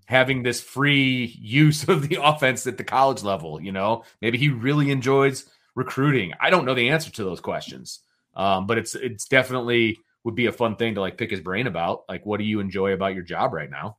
having 0.05 0.41
this 0.41 0.61
free 0.61 1.35
use 1.39 1.87
of 1.87 2.07
the 2.07 2.19
offense 2.23 2.65
at 2.67 2.77
the 2.77 2.83
college 2.83 3.23
level. 3.23 3.61
You 3.61 3.71
know, 3.71 4.03
maybe 4.21 4.37
he 4.37 4.49
really 4.49 4.91
enjoys 4.91 5.45
recruiting. 5.75 6.33
I 6.39 6.49
don't 6.49 6.65
know 6.65 6.73
the 6.73 6.89
answer 6.89 7.11
to 7.11 7.23
those 7.23 7.39
questions, 7.39 7.99
um, 8.35 8.65
but 8.65 8.77
it's 8.77 8.95
it's 8.95 9.27
definitely 9.27 9.99
would 10.23 10.35
be 10.35 10.47
a 10.47 10.51
fun 10.51 10.75
thing 10.75 10.95
to 10.95 11.01
like 11.01 11.17
pick 11.17 11.31
his 11.31 11.41
brain 11.41 11.67
about. 11.67 12.03
Like, 12.09 12.25
what 12.25 12.37
do 12.37 12.43
you 12.43 12.59
enjoy 12.59 12.93
about 12.93 13.13
your 13.13 13.23
job 13.23 13.53
right 13.53 13.69
now? 13.69 13.97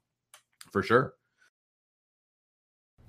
For 0.73 0.83
sure. 0.83 1.15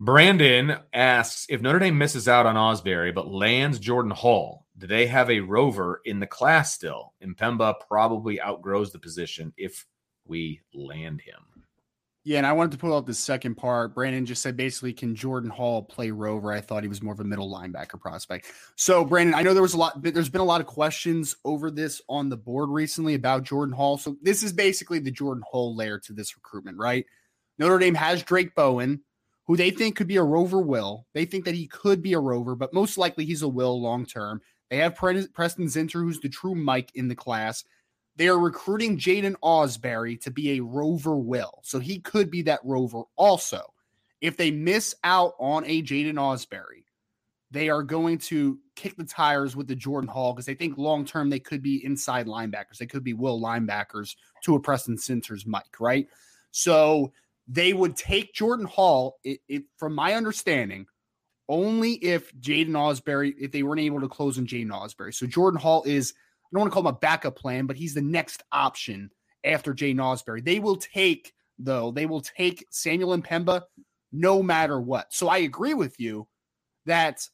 Brandon 0.00 0.78
asks 0.92 1.46
if 1.48 1.60
Notre 1.60 1.80
Dame 1.80 1.98
misses 1.98 2.28
out 2.28 2.46
on 2.46 2.54
Ausberry 2.54 3.12
but 3.12 3.28
lands 3.28 3.80
Jordan 3.80 4.12
Hall, 4.12 4.64
do 4.78 4.86
they 4.86 5.06
have 5.06 5.28
a 5.28 5.40
rover 5.40 6.00
in 6.04 6.20
the 6.20 6.26
class 6.26 6.72
still? 6.72 7.14
M'Pemba 7.20 7.74
probably 7.88 8.40
outgrows 8.40 8.92
the 8.92 8.98
position 9.00 9.52
if 9.56 9.86
we 10.24 10.60
land 10.72 11.20
him. 11.20 11.40
Yeah, 12.22 12.38
and 12.38 12.46
I 12.46 12.52
wanted 12.52 12.72
to 12.72 12.78
pull 12.78 12.94
out 12.94 13.06
the 13.06 13.14
second 13.14 13.54
part. 13.54 13.94
Brandon 13.94 14.26
just 14.26 14.42
said 14.42 14.56
basically, 14.56 14.92
can 14.92 15.16
Jordan 15.16 15.50
Hall 15.50 15.82
play 15.82 16.10
rover? 16.10 16.52
I 16.52 16.60
thought 16.60 16.82
he 16.82 16.88
was 16.88 17.02
more 17.02 17.14
of 17.14 17.20
a 17.20 17.24
middle 17.24 17.50
linebacker 17.50 17.98
prospect. 17.98 18.46
So, 18.76 19.04
Brandon, 19.04 19.34
I 19.34 19.42
know 19.42 19.54
there 19.54 19.62
was 19.62 19.74
a 19.74 19.78
lot, 19.78 20.02
there's 20.02 20.28
been 20.28 20.42
a 20.42 20.44
lot 20.44 20.60
of 20.60 20.66
questions 20.66 21.34
over 21.44 21.70
this 21.70 22.02
on 22.08 22.28
the 22.28 22.36
board 22.36 22.68
recently 22.68 23.14
about 23.14 23.44
Jordan 23.44 23.74
Hall. 23.74 23.96
So, 23.96 24.16
this 24.20 24.42
is 24.42 24.52
basically 24.52 24.98
the 24.98 25.10
Jordan 25.10 25.42
Hall 25.48 25.74
layer 25.74 25.98
to 26.00 26.12
this 26.12 26.36
recruitment, 26.36 26.76
right? 26.76 27.06
Notre 27.58 27.78
Dame 27.78 27.94
has 27.94 28.22
Drayk 28.22 28.54
Bowen, 28.54 29.00
who 29.48 29.56
they 29.56 29.70
think 29.70 29.96
could 29.96 30.06
be 30.06 30.16
a 30.16 30.22
rover 30.22 30.60
will. 30.60 31.06
They 31.14 31.24
think 31.24 31.46
that 31.46 31.54
he 31.54 31.66
could 31.66 32.02
be 32.02 32.12
a 32.12 32.20
rover, 32.20 32.54
but 32.54 32.74
most 32.74 32.98
likely 32.98 33.24
he's 33.24 33.42
a 33.42 33.48
will 33.48 33.80
long 33.80 34.06
term. 34.06 34.40
They 34.70 34.76
have 34.76 34.94
Preston 34.94 35.66
Zinter, 35.66 36.02
who's 36.02 36.20
the 36.20 36.28
true 36.28 36.54
Mike 36.54 36.92
in 36.94 37.08
the 37.08 37.16
class. 37.16 37.64
They 38.16 38.28
are 38.28 38.38
recruiting 38.38 38.98
Jaiden 38.98 39.36
Ausberry 39.42 40.20
to 40.20 40.30
be 40.30 40.52
a 40.52 40.62
rover 40.62 41.16
will. 41.16 41.60
So 41.62 41.78
he 41.78 41.98
could 41.98 42.30
be 42.30 42.42
that 42.42 42.60
rover 42.62 43.04
also. 43.16 43.72
If 44.20 44.36
they 44.36 44.50
miss 44.50 44.94
out 45.02 45.32
on 45.38 45.64
a 45.64 45.82
Jaiden 45.82 46.14
Ausberry, 46.14 46.84
they 47.50 47.70
are 47.70 47.82
going 47.82 48.18
to 48.18 48.58
kick 48.76 48.96
the 48.96 49.04
tires 49.04 49.56
with 49.56 49.68
the 49.68 49.74
Jordan 49.74 50.08
Hall 50.08 50.34
because 50.34 50.44
they 50.44 50.54
think 50.54 50.76
long 50.76 51.06
term 51.06 51.30
they 51.30 51.38
could 51.38 51.62
be 51.62 51.82
inside 51.84 52.26
linebackers. 52.26 52.76
They 52.78 52.86
could 52.86 53.04
be 53.04 53.14
will 53.14 53.40
linebackers 53.40 54.16
to 54.42 54.56
a 54.56 54.60
Preston 54.60 54.96
Zinter's 54.96 55.46
Mike, 55.46 55.80
right? 55.80 56.06
So 56.50 57.12
they 57.48 57.72
would 57.72 57.96
take 57.96 58.34
Jordan 58.34 58.66
Hall, 58.66 59.16
it, 59.24 59.40
it, 59.48 59.64
from 59.78 59.94
my 59.94 60.14
understanding, 60.14 60.86
only 61.48 61.94
if 61.94 62.32
Jaiden 62.38 62.70
Ausberry, 62.70 63.34
if 63.40 63.52
they 63.52 63.62
weren't 63.62 63.80
able 63.80 64.00
to 64.00 64.08
close 64.08 64.38
on 64.38 64.46
Jaiden 64.46 64.70
Ausberry. 64.70 65.14
So 65.14 65.26
Jordan 65.26 65.58
Hall 65.58 65.82
is, 65.84 66.12
I 66.44 66.48
don't 66.52 66.60
want 66.60 66.72
to 66.72 66.74
call 66.74 66.82
him 66.82 66.94
a 66.94 66.98
backup 66.98 67.36
plan, 67.36 67.66
but 67.66 67.76
he's 67.76 67.94
the 67.94 68.02
next 68.02 68.42
option 68.52 69.10
after 69.44 69.72
Jaiden 69.72 69.96
Ausberry. 69.96 70.44
They 70.44 70.58
will 70.58 70.76
take, 70.76 71.32
though, 71.58 71.90
they 71.90 72.04
will 72.04 72.20
take 72.20 72.66
Samuel 72.70 73.16
M'Pemba 73.16 73.62
no 74.12 74.42
matter 74.42 74.80
what. 74.80 75.12
So 75.12 75.28
I 75.28 75.38
agree 75.38 75.74
with 75.74 75.98
you 75.98 76.28
that 76.84 77.26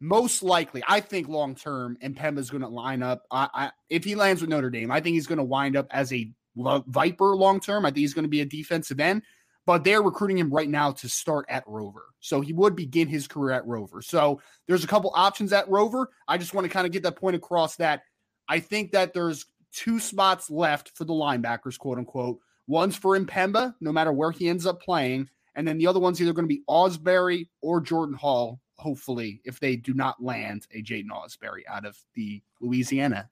most 0.00 0.42
likely, 0.42 0.82
I 0.88 1.00
think 1.00 1.28
long 1.28 1.54
term, 1.54 1.98
M'Pemba's 2.02 2.48
going 2.48 2.62
to 2.62 2.68
line 2.68 3.02
up. 3.02 3.24
I, 3.30 3.48
I, 3.52 3.70
if 3.90 4.04
he 4.04 4.14
lands 4.14 4.40
with 4.40 4.48
Notre 4.48 4.70
Dame, 4.70 4.90
I 4.90 5.00
think 5.00 5.14
he's 5.14 5.26
going 5.26 5.38
to 5.38 5.44
wind 5.44 5.76
up 5.76 5.86
as 5.90 6.12
a 6.12 6.30
Viper 6.56 7.36
long 7.36 7.60
term. 7.60 7.84
I 7.84 7.90
think 7.90 7.98
he's 7.98 8.14
going 8.14 8.24
to 8.24 8.28
be 8.30 8.40
a 8.40 8.46
defensive 8.46 9.00
end, 9.00 9.22
but 9.70 9.84
they're 9.84 10.02
recruiting 10.02 10.36
him 10.36 10.50
right 10.50 10.68
now 10.68 10.90
to 10.90 11.08
start 11.08 11.46
at 11.48 11.62
Rover. 11.64 12.06
So 12.18 12.40
he 12.40 12.52
would 12.52 12.74
begin 12.74 13.06
his 13.06 13.28
career 13.28 13.52
at 13.52 13.64
Rover. 13.68 14.02
So 14.02 14.40
there's 14.66 14.82
a 14.82 14.88
couple 14.88 15.12
options 15.14 15.52
at 15.52 15.68
Rover. 15.68 16.10
I 16.26 16.38
just 16.38 16.54
want 16.54 16.64
to 16.64 16.68
kind 16.68 16.88
of 16.88 16.92
get 16.92 17.04
that 17.04 17.14
point 17.14 17.36
across 17.36 17.76
that 17.76 18.02
I 18.48 18.58
think 18.58 18.90
that 18.90 19.14
there's 19.14 19.46
two 19.72 20.00
spots 20.00 20.50
left 20.50 20.90
for 20.96 21.04
the 21.04 21.12
linebackers, 21.12 21.78
quote 21.78 21.98
unquote. 21.98 22.40
One's 22.66 22.96
for 22.96 23.16
M'Pemba, 23.16 23.76
no 23.80 23.92
matter 23.92 24.12
where 24.12 24.32
he 24.32 24.48
ends 24.48 24.66
up 24.66 24.82
playing. 24.82 25.28
And 25.54 25.68
then 25.68 25.78
the 25.78 25.86
other 25.86 26.00
one's 26.00 26.20
either 26.20 26.32
going 26.32 26.48
to 26.48 26.52
be 26.52 26.64
Ausberry 26.68 27.46
or 27.62 27.80
Jordan 27.80 28.16
Hall, 28.16 28.58
hopefully, 28.74 29.40
if 29.44 29.60
they 29.60 29.76
do 29.76 29.94
not 29.94 30.20
land 30.20 30.66
a 30.72 30.82
Jaiden 30.82 31.10
Ausberry 31.12 31.62
out 31.68 31.86
of 31.86 31.96
the 32.16 32.42
Louisiana 32.60 33.30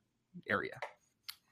area. 0.48 0.78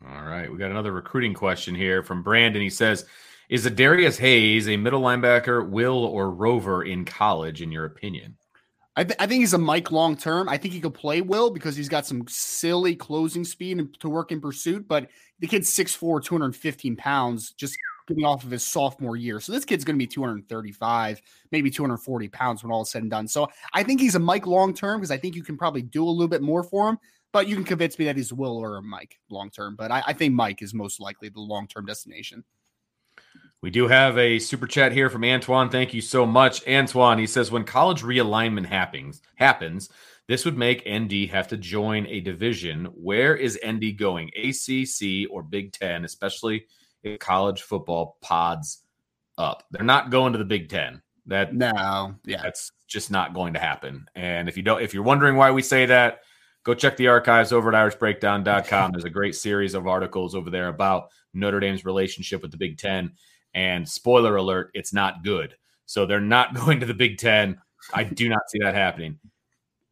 All 0.04 0.22
right. 0.22 0.50
We 0.50 0.58
got 0.58 0.70
another 0.70 0.92
recruiting 0.92 1.34
question 1.34 1.74
here 1.74 2.02
from 2.02 2.22
Brandon. 2.22 2.60
He 2.60 2.70
says, 2.70 3.06
Is 3.48 3.68
Darius 3.70 4.18
Hayes 4.18 4.68
a 4.68 4.76
middle 4.76 5.00
linebacker, 5.00 5.68
will 5.68 6.04
or 6.04 6.30
rover 6.30 6.82
in 6.82 7.04
college, 7.04 7.62
in 7.62 7.72
your 7.72 7.86
opinion? 7.86 8.36
I, 8.96 9.04
th- 9.04 9.16
I 9.18 9.26
think 9.26 9.40
he's 9.40 9.52
a 9.52 9.58
Mike 9.58 9.92
long 9.92 10.16
term. 10.16 10.48
I 10.48 10.56
think 10.56 10.72
he 10.72 10.80
could 10.80 10.94
play 10.94 11.20
Will 11.20 11.50
because 11.50 11.76
he's 11.76 11.88
got 11.88 12.06
some 12.06 12.24
silly 12.28 12.96
closing 12.96 13.44
speed 13.44 14.00
to 14.00 14.08
work 14.08 14.32
in 14.32 14.40
pursuit. 14.40 14.88
But 14.88 15.08
the 15.38 15.46
kid's 15.46 15.74
6'4, 15.74 16.24
215 16.24 16.96
pounds, 16.96 17.52
just 17.52 17.76
getting 18.08 18.24
off 18.24 18.44
of 18.44 18.50
his 18.50 18.64
sophomore 18.64 19.16
year. 19.16 19.40
So 19.40 19.52
this 19.52 19.64
kid's 19.64 19.84
going 19.84 19.96
to 19.96 20.02
be 20.02 20.06
235, 20.06 21.20
maybe 21.52 21.70
240 21.70 22.28
pounds 22.28 22.62
when 22.62 22.72
all 22.72 22.82
is 22.82 22.90
said 22.90 23.02
and 23.02 23.10
done. 23.10 23.28
So 23.28 23.48
I 23.74 23.82
think 23.82 24.00
he's 24.00 24.14
a 24.14 24.20
Mike 24.20 24.46
long 24.46 24.72
term 24.72 25.00
because 25.00 25.10
I 25.10 25.18
think 25.18 25.34
you 25.34 25.42
can 25.42 25.58
probably 25.58 25.82
do 25.82 26.04
a 26.04 26.08
little 26.08 26.28
bit 26.28 26.42
more 26.42 26.62
for 26.62 26.88
him. 26.88 26.98
But 27.32 27.48
you 27.48 27.54
can 27.54 27.64
convince 27.64 27.98
me 27.98 28.06
that 28.06 28.16
he's 28.16 28.32
Will 28.32 28.56
or 28.56 28.80
Mike 28.80 29.18
long 29.28 29.50
term. 29.50 29.76
But 29.76 29.90
I, 29.90 30.02
I 30.06 30.12
think 30.12 30.34
Mike 30.34 30.62
is 30.62 30.72
most 30.72 31.00
likely 31.00 31.28
the 31.28 31.40
long 31.40 31.66
term 31.66 31.86
destination. 31.86 32.44
We 33.62 33.70
do 33.70 33.88
have 33.88 34.16
a 34.18 34.38
super 34.38 34.66
chat 34.66 34.92
here 34.92 35.10
from 35.10 35.24
Antoine. 35.24 35.70
Thank 35.70 35.94
you 35.94 36.00
so 36.00 36.26
much, 36.26 36.66
Antoine. 36.68 37.18
He 37.18 37.26
says 37.26 37.50
when 37.50 37.64
college 37.64 38.02
realignment 38.02 38.66
happens, 38.66 39.22
happens, 39.36 39.88
this 40.28 40.44
would 40.44 40.58
make 40.58 40.88
ND 40.88 41.30
have 41.30 41.48
to 41.48 41.56
join 41.56 42.06
a 42.06 42.20
division. 42.20 42.86
Where 42.94 43.34
is 43.34 43.58
ND 43.66 43.96
going? 43.96 44.30
ACC 44.36 45.30
or 45.30 45.42
Big 45.42 45.72
Ten, 45.72 46.04
especially 46.04 46.66
if 47.02 47.18
college 47.18 47.62
football 47.62 48.18
pods 48.20 48.82
up. 49.38 49.64
They're 49.70 49.84
not 49.84 50.10
going 50.10 50.32
to 50.32 50.38
the 50.38 50.44
Big 50.44 50.68
Ten. 50.68 51.02
That 51.26 51.54
no, 51.54 52.14
yeah, 52.24 52.42
that's 52.42 52.70
just 52.86 53.10
not 53.10 53.34
going 53.34 53.54
to 53.54 53.60
happen. 53.60 54.06
And 54.14 54.48
if 54.48 54.56
you 54.56 54.62
don't, 54.62 54.82
if 54.82 54.94
you're 54.94 55.02
wondering 55.02 55.36
why 55.36 55.50
we 55.50 55.62
say 55.62 55.86
that, 55.86 56.20
go 56.66 56.74
check 56.74 56.96
the 56.96 57.06
archives 57.06 57.52
over 57.52 57.72
at 57.72 57.92
irishbreakdown.com. 57.92 58.90
There's 58.90 59.04
a 59.04 59.10
great 59.10 59.36
series 59.36 59.74
of 59.74 59.86
articles 59.86 60.34
over 60.34 60.50
there 60.50 60.66
about 60.66 61.10
Notre 61.32 61.60
Dame's 61.60 61.84
relationship 61.84 62.42
with 62.42 62.50
the 62.50 62.56
Big 62.56 62.76
Ten 62.76 63.12
and 63.54 63.88
spoiler 63.88 64.36
alert, 64.36 64.72
it's 64.74 64.92
not 64.92 65.22
good. 65.22 65.56
So 65.86 66.04
they're 66.04 66.20
not 66.20 66.54
going 66.66 66.80
to 66.80 66.86
the 66.86 66.94
Big 66.94 67.18
Ten. 67.18 67.58
I 67.94 68.02
do 68.02 68.28
not 68.28 68.42
see 68.48 68.58
that 68.62 68.74
happening. 68.74 69.20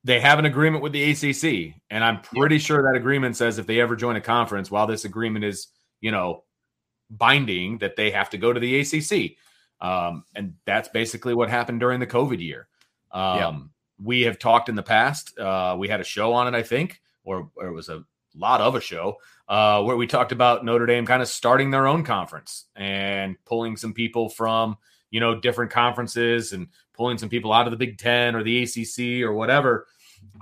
They 0.02 0.20
have 0.20 0.38
an 0.38 0.44
agreement 0.44 0.82
with 0.82 0.92
the 0.92 1.12
ACC, 1.12 1.80
and 1.88 2.04
I'm 2.04 2.20
pretty 2.20 2.58
sure 2.58 2.82
that 2.82 2.98
agreement 2.98 3.36
says 3.36 3.58
if 3.58 3.66
they 3.66 3.80
ever 3.80 3.96
join 3.96 4.16
a 4.16 4.20
conference, 4.20 4.70
while 4.70 4.86
this 4.86 5.06
agreement 5.06 5.46
is, 5.46 5.68
you 6.02 6.10
know, 6.10 6.44
binding, 7.08 7.78
that 7.78 7.96
they 7.96 8.10
have 8.10 8.28
to 8.30 8.36
go 8.36 8.52
to 8.52 8.60
the 8.60 8.80
ACC. 8.80 9.36
Um, 9.80 10.24
and 10.34 10.54
that's 10.66 10.88
basically 10.88 11.34
what 11.34 11.48
happened 11.48 11.80
during 11.80 12.00
the 12.00 12.06
COVID 12.06 12.40
year. 12.40 12.68
Um, 13.12 13.38
yeah. 13.38 13.58
We 14.04 14.22
have 14.22 14.38
talked 14.38 14.68
in 14.68 14.74
the 14.74 14.82
past. 14.82 15.38
Uh, 15.38 15.76
we 15.78 15.88
had 15.88 16.00
a 16.00 16.04
show 16.04 16.32
on 16.32 16.52
it, 16.52 16.56
I 16.56 16.62
think, 16.62 17.00
or, 17.24 17.50
or 17.56 17.66
it 17.66 17.72
was 17.72 17.88
a 17.88 18.04
lot 18.36 18.60
of 18.60 18.74
a 18.74 18.80
show 18.80 19.16
uh, 19.48 19.82
where 19.82 19.96
we 19.96 20.06
talked 20.06 20.32
about 20.32 20.64
Notre 20.64 20.86
Dame 20.86 21.06
kind 21.06 21.22
of 21.22 21.28
starting 21.28 21.70
their 21.70 21.86
own 21.86 22.04
conference 22.04 22.66
and 22.76 23.36
pulling 23.44 23.76
some 23.76 23.92
people 23.92 24.28
from 24.28 24.76
you 25.10 25.20
know 25.20 25.38
different 25.38 25.70
conferences 25.70 26.52
and 26.52 26.68
pulling 26.92 27.18
some 27.18 27.28
people 27.28 27.52
out 27.52 27.66
of 27.66 27.70
the 27.70 27.76
Big 27.76 27.98
Ten 27.98 28.34
or 28.34 28.42
the 28.42 28.62
ACC 28.62 29.22
or 29.22 29.32
whatever. 29.32 29.86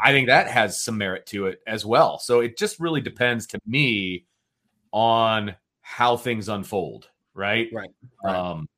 I 0.01 0.13
think 0.13 0.29
that 0.29 0.49
has 0.49 0.83
some 0.83 0.97
merit 0.97 1.27
to 1.27 1.47
it 1.47 1.61
as 1.67 1.85
well. 1.85 2.19
So 2.19 2.41
it 2.41 2.57
just 2.57 2.81
really 2.81 3.01
depends 3.01 3.47
to 3.49 3.61
me 3.67 4.27
on 4.93 5.55
how 5.81 6.17
things 6.17 6.49
unfold, 6.49 7.09
right? 7.35 7.69
Right. 7.73 7.91
right. 8.25 8.35
Um, 8.35 8.69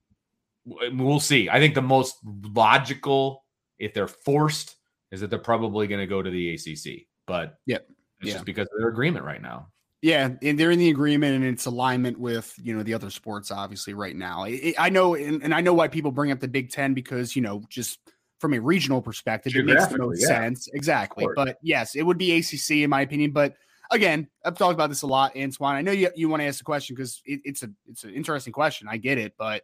we'll 0.65 1.21
see. 1.21 1.49
I 1.49 1.59
think 1.59 1.75
the 1.75 1.83
most 1.83 2.17
logical, 2.25 3.44
if 3.79 3.95
they're 3.95 4.09
forced, 4.09 4.77
is 5.11 5.21
that 5.21 5.31
they're 5.31 5.39
probably 5.39 5.87
going 5.87 6.01
to 6.01 6.07
go 6.07 6.23
to 6.23 6.31
the 6.31 6.55
ACC. 6.55 7.07
But 7.27 7.59
yep. 7.67 7.87
It's 8.21 8.29
yeah. 8.29 8.35
just 8.35 8.45
because 8.45 8.69
of 8.73 8.79
their 8.79 8.89
agreement 8.89 9.25
right 9.25 9.43
now. 9.43 9.69
Yeah, 10.03 10.31
and 10.43 10.59
they're 10.59 10.71
in 10.71 10.79
the 10.79 10.91
agreement, 10.91 11.35
and 11.35 11.45
it's 11.45 11.65
alignment 11.65 12.21
with 12.21 12.55
you 12.63 12.77
know 12.77 12.83
the 12.83 12.93
other 12.93 13.09
sports. 13.09 13.51
Obviously, 13.51 13.95
right 13.95 14.15
now, 14.15 14.45
it, 14.45 14.75
I 14.79 14.91
know, 14.91 15.15
and, 15.15 15.43
and, 15.43 15.55
I 15.55 15.63
know 15.63 15.73
why 15.73 15.89
people 15.89 16.13
bring 16.13 16.31
up 16.31 16.41
the 16.41 16.49
Big 16.49 16.71
Ten 16.71 16.93
because 16.93 17.35
you 17.35 17.41
know 17.41 17.63
just 17.71 17.99
from 18.39 18.53
a 18.53 18.59
regional 18.59 19.01
perspective, 19.01 19.57
it 19.57 19.65
makes 19.65 19.91
no 19.93 20.13
yeah. 20.15 20.27
sense 20.27 20.69
exactly. 20.75 21.27
But 21.35 21.57
yes, 21.63 21.95
it 21.95 22.03
would 22.03 22.19
be 22.19 22.37
ACC 22.37 22.83
in 22.83 22.91
my 22.91 23.01
opinion. 23.01 23.31
But 23.31 23.55
again, 23.91 24.29
I've 24.45 24.59
talked 24.59 24.75
about 24.75 24.91
this 24.91 25.01
a 25.01 25.07
lot, 25.07 25.35
Antoine. 25.39 25.75
I 25.75 25.81
know 25.81 25.93
you 25.93 26.11
you 26.15 26.29
want 26.29 26.43
to 26.43 26.47
ask 26.47 26.59
the 26.59 26.65
question 26.65 26.95
because 26.95 27.23
it, 27.25 27.41
it's 27.45 27.63
a 27.63 27.71
it's 27.89 28.05
an 28.05 28.13
interesting 28.13 28.53
question. 28.53 28.89
I 28.91 28.99
get 28.99 29.17
it, 29.17 29.33
but 29.39 29.63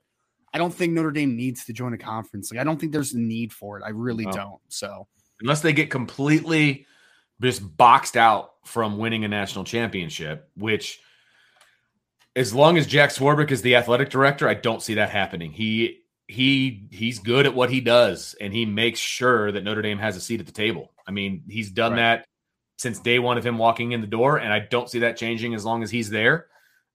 I 0.52 0.58
don't 0.58 0.74
think 0.74 0.92
Notre 0.92 1.12
Dame 1.12 1.36
needs 1.36 1.64
to 1.66 1.72
join 1.72 1.92
a 1.92 1.98
conference. 1.98 2.50
Like 2.50 2.60
I 2.60 2.64
don't 2.64 2.78
think 2.78 2.92
there's 2.92 3.14
a 3.14 3.18
need 3.18 3.52
for 3.52 3.78
it. 3.78 3.84
I 3.84 3.90
really 3.90 4.26
no. 4.26 4.32
don't. 4.32 4.60
So 4.68 5.06
unless 5.40 5.60
they 5.60 5.72
get 5.72 5.90
completely 5.90 6.86
just 7.40 7.76
boxed 7.76 8.16
out 8.16 8.52
from 8.64 8.98
winning 8.98 9.24
a 9.24 9.28
national 9.28 9.64
championship, 9.64 10.50
which 10.56 11.00
as 12.36 12.54
long 12.54 12.76
as 12.76 12.86
Jack 12.86 13.10
Swarbrick 13.10 13.50
is 13.50 13.62
the 13.62 13.76
athletic 13.76 14.10
director, 14.10 14.48
I 14.48 14.54
don't 14.54 14.82
see 14.82 14.94
that 14.94 15.10
happening. 15.10 15.52
He 15.52 16.00
he 16.26 16.86
he's 16.90 17.18
good 17.18 17.46
at 17.46 17.54
what 17.54 17.70
he 17.70 17.80
does 17.80 18.36
and 18.40 18.52
he 18.52 18.64
makes 18.64 19.00
sure 19.00 19.50
that 19.50 19.64
Notre 19.64 19.82
Dame 19.82 19.98
has 19.98 20.16
a 20.16 20.20
seat 20.20 20.40
at 20.40 20.46
the 20.46 20.52
table. 20.52 20.92
I 21.06 21.12
mean, 21.12 21.42
he's 21.48 21.70
done 21.70 21.92
right. 21.92 21.98
that 21.98 22.26
since 22.76 22.98
day 22.98 23.18
one 23.18 23.36
of 23.36 23.44
him 23.44 23.58
walking 23.58 23.92
in 23.92 24.00
the 24.00 24.06
door, 24.06 24.38
and 24.38 24.52
I 24.52 24.60
don't 24.60 24.88
see 24.88 25.00
that 25.00 25.16
changing 25.16 25.54
as 25.54 25.64
long 25.64 25.82
as 25.82 25.90
he's 25.90 26.08
there. 26.08 26.46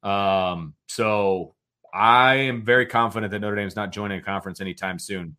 Um, 0.04 0.74
so 0.88 1.55
I 1.96 2.36
am 2.36 2.62
very 2.62 2.86
confident 2.86 3.32
that 3.32 3.40
Notre 3.40 3.56
Dame's 3.56 3.78
not 3.78 3.94
joining 3.94 4.20
a 4.20 4.22
conference 4.22 4.60
anytime 4.60 5.00
soon. 5.00 5.38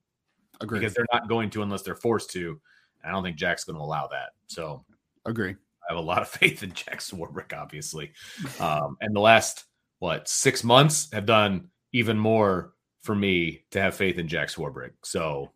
Agreed. 0.59 0.81
Because 0.81 0.95
they're 0.95 1.07
not 1.13 1.29
going 1.29 1.51
to 1.51 1.63
unless 1.63 1.83
they're 1.83 1.95
forced 1.95 2.31
to. 2.31 2.59
I 3.05 3.11
don't 3.11 3.23
think 3.23 3.37
Jack's 3.37 3.65
going 3.65 3.77
to 3.77 3.83
allow 3.83 4.07
that. 4.07 4.31
So 4.47 4.83
Agree. 5.27 5.51
I 5.51 5.93
have 5.93 5.99
a 5.99 6.07
lot 6.07 6.23
of 6.23 6.29
faith 6.31 6.63
in 6.63 6.73
Jack 6.73 7.01
Swarbrick, 7.01 7.53
obviously. 7.53 8.13
Um, 8.59 8.97
and 9.03 9.15
the 9.15 9.21
last, 9.21 9.65
what, 9.99 10.29
six 10.29 10.65
months 10.65 11.13
have 11.13 11.27
done 11.27 11.69
even 11.93 12.19
more 12.19 12.73
for 13.03 13.15
me 13.15 13.65
to 13.73 13.81
have 13.81 13.95
faith 13.95 14.19
in 14.19 14.27
Jack 14.27 14.49
Swarbrick. 14.49 14.93
So 15.05 15.53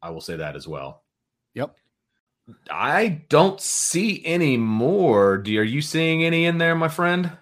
I 0.00 0.10
will 0.10 0.20
say 0.20 0.36
that 0.36 0.54
as 0.54 0.68
well. 0.68 1.02
Yep. 1.54 1.74
I 2.70 3.24
don't 3.28 3.60
see 3.60 4.24
any 4.24 4.56
more. 4.56 5.38
Do, 5.38 5.58
are 5.58 5.64
you 5.64 5.82
seeing 5.82 6.24
any 6.24 6.44
in 6.44 6.58
there, 6.58 6.76
my 6.76 6.88
friend? 6.88 7.32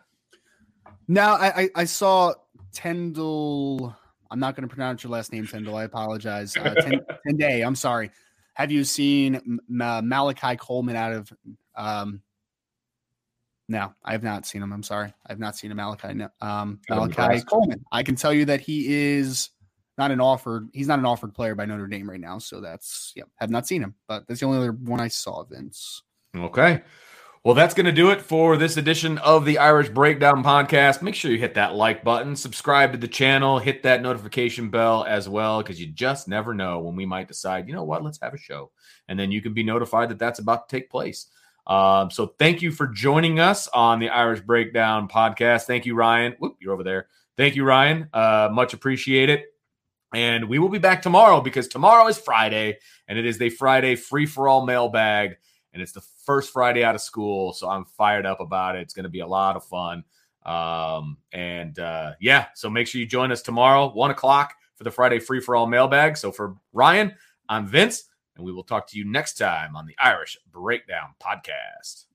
No, 1.08 1.22
I, 1.22 1.62
I, 1.62 1.70
I 1.74 1.84
saw 1.84 2.34
Tendall. 2.72 3.94
I'm 4.30 4.38
not 4.38 4.54
going 4.54 4.68
to 4.68 4.72
pronounce 4.72 5.02
your 5.02 5.10
last 5.10 5.32
name, 5.32 5.46
Tendall. 5.46 5.74
I 5.74 5.84
apologize. 5.84 6.56
Uh, 6.56 6.74
Ten, 6.74 7.00
Tende, 7.26 7.66
I'm 7.66 7.74
sorry. 7.74 8.10
Have 8.54 8.70
you 8.70 8.84
seen 8.84 9.36
M- 9.36 9.60
Malachi 9.68 10.56
Coleman 10.56 10.96
out 10.96 11.12
of? 11.12 11.32
Um, 11.76 12.22
no, 13.68 13.94
I 14.04 14.12
have 14.12 14.22
not 14.22 14.46
seen 14.46 14.62
him. 14.62 14.72
I'm 14.72 14.82
sorry, 14.82 15.12
I 15.26 15.32
have 15.32 15.38
not 15.38 15.56
seen 15.56 15.70
a 15.70 15.74
Malachi. 15.74 16.14
No, 16.14 16.28
um, 16.40 16.80
Malachi 16.88 17.40
Coleman. 17.42 17.84
I 17.92 18.02
can 18.02 18.16
tell 18.16 18.32
you 18.32 18.44
that 18.46 18.60
he 18.60 19.14
is 19.16 19.50
not 19.96 20.10
an 20.10 20.20
offered. 20.20 20.68
He's 20.72 20.88
not 20.88 20.98
an 20.98 21.06
offered 21.06 21.34
player 21.34 21.54
by 21.54 21.66
Notre 21.66 21.86
Dame 21.86 22.10
right 22.10 22.20
now. 22.20 22.38
So 22.38 22.60
that's 22.60 23.12
yeah, 23.14 23.24
have 23.36 23.50
not 23.50 23.66
seen 23.66 23.82
him. 23.82 23.94
But 24.08 24.26
that's 24.26 24.40
the 24.40 24.46
only 24.46 24.58
other 24.58 24.72
one 24.72 25.00
I 25.00 25.08
saw. 25.08 25.44
Vince. 25.44 26.02
Okay. 26.36 26.82
Well, 27.42 27.54
that's 27.54 27.72
going 27.72 27.86
to 27.86 27.92
do 27.92 28.10
it 28.10 28.20
for 28.20 28.58
this 28.58 28.76
edition 28.76 29.16
of 29.16 29.46
the 29.46 29.56
Irish 29.56 29.88
Breakdown 29.88 30.44
podcast. 30.44 31.00
Make 31.00 31.14
sure 31.14 31.30
you 31.30 31.38
hit 31.38 31.54
that 31.54 31.74
like 31.74 32.04
button, 32.04 32.36
subscribe 32.36 32.92
to 32.92 32.98
the 32.98 33.08
channel, 33.08 33.58
hit 33.58 33.82
that 33.84 34.02
notification 34.02 34.68
bell 34.68 35.06
as 35.08 35.26
well, 35.26 35.62
because 35.62 35.80
you 35.80 35.86
just 35.86 36.28
never 36.28 36.52
know 36.52 36.80
when 36.80 36.96
we 36.96 37.06
might 37.06 37.28
decide, 37.28 37.66
you 37.66 37.72
know 37.72 37.82
what, 37.82 38.04
let's 38.04 38.20
have 38.20 38.34
a 38.34 38.38
show. 38.38 38.70
And 39.08 39.18
then 39.18 39.32
you 39.32 39.40
can 39.40 39.54
be 39.54 39.62
notified 39.62 40.10
that 40.10 40.18
that's 40.18 40.38
about 40.38 40.68
to 40.68 40.76
take 40.76 40.90
place. 40.90 41.28
Um, 41.66 42.10
so 42.10 42.34
thank 42.38 42.60
you 42.60 42.70
for 42.72 42.86
joining 42.88 43.40
us 43.40 43.68
on 43.68 44.00
the 44.00 44.10
Irish 44.10 44.40
Breakdown 44.40 45.08
podcast. 45.08 45.62
Thank 45.62 45.86
you, 45.86 45.94
Ryan. 45.94 46.36
Whoop, 46.40 46.58
you're 46.60 46.74
over 46.74 46.84
there. 46.84 47.06
Thank 47.38 47.56
you, 47.56 47.64
Ryan. 47.64 48.10
Uh, 48.12 48.50
much 48.52 48.74
appreciated. 48.74 49.44
And 50.12 50.46
we 50.46 50.58
will 50.58 50.68
be 50.68 50.78
back 50.78 51.00
tomorrow 51.00 51.40
because 51.40 51.68
tomorrow 51.68 52.06
is 52.08 52.18
Friday 52.18 52.80
and 53.08 53.18
it 53.18 53.24
is 53.24 53.38
the 53.38 53.48
Friday 53.48 53.96
free 53.96 54.26
for 54.26 54.46
all 54.46 54.66
mailbag 54.66 55.38
and 55.72 55.82
it's 55.82 55.92
the 55.92 56.02
first 56.24 56.52
Friday 56.52 56.84
out 56.84 56.94
of 56.94 57.00
school, 57.00 57.52
so 57.52 57.68
I'm 57.68 57.84
fired 57.84 58.26
up 58.26 58.40
about 58.40 58.76
it. 58.76 58.82
It's 58.82 58.94
going 58.94 59.04
to 59.04 59.10
be 59.10 59.20
a 59.20 59.26
lot 59.26 59.56
of 59.56 59.64
fun. 59.64 60.04
Um, 60.44 61.18
and 61.32 61.78
uh, 61.78 62.12
yeah, 62.20 62.46
so 62.54 62.70
make 62.70 62.86
sure 62.86 63.00
you 63.00 63.06
join 63.06 63.30
us 63.30 63.42
tomorrow, 63.42 63.92
one 63.92 64.10
o'clock 64.10 64.54
for 64.76 64.84
the 64.84 64.90
Friday 64.90 65.18
free 65.18 65.40
for 65.40 65.54
all 65.54 65.66
mailbag. 65.66 66.16
So 66.16 66.32
for 66.32 66.56
Ryan, 66.72 67.14
I'm 67.48 67.66
Vince. 67.66 68.04
And 68.36 68.46
we 68.46 68.52
will 68.52 68.64
talk 68.64 68.86
to 68.88 68.96
you 68.96 69.04
next 69.04 69.34
time 69.34 69.76
on 69.76 69.86
the 69.86 69.94
Irish 69.98 70.38
Breakdown 70.50 71.14
Podcast. 71.22 72.06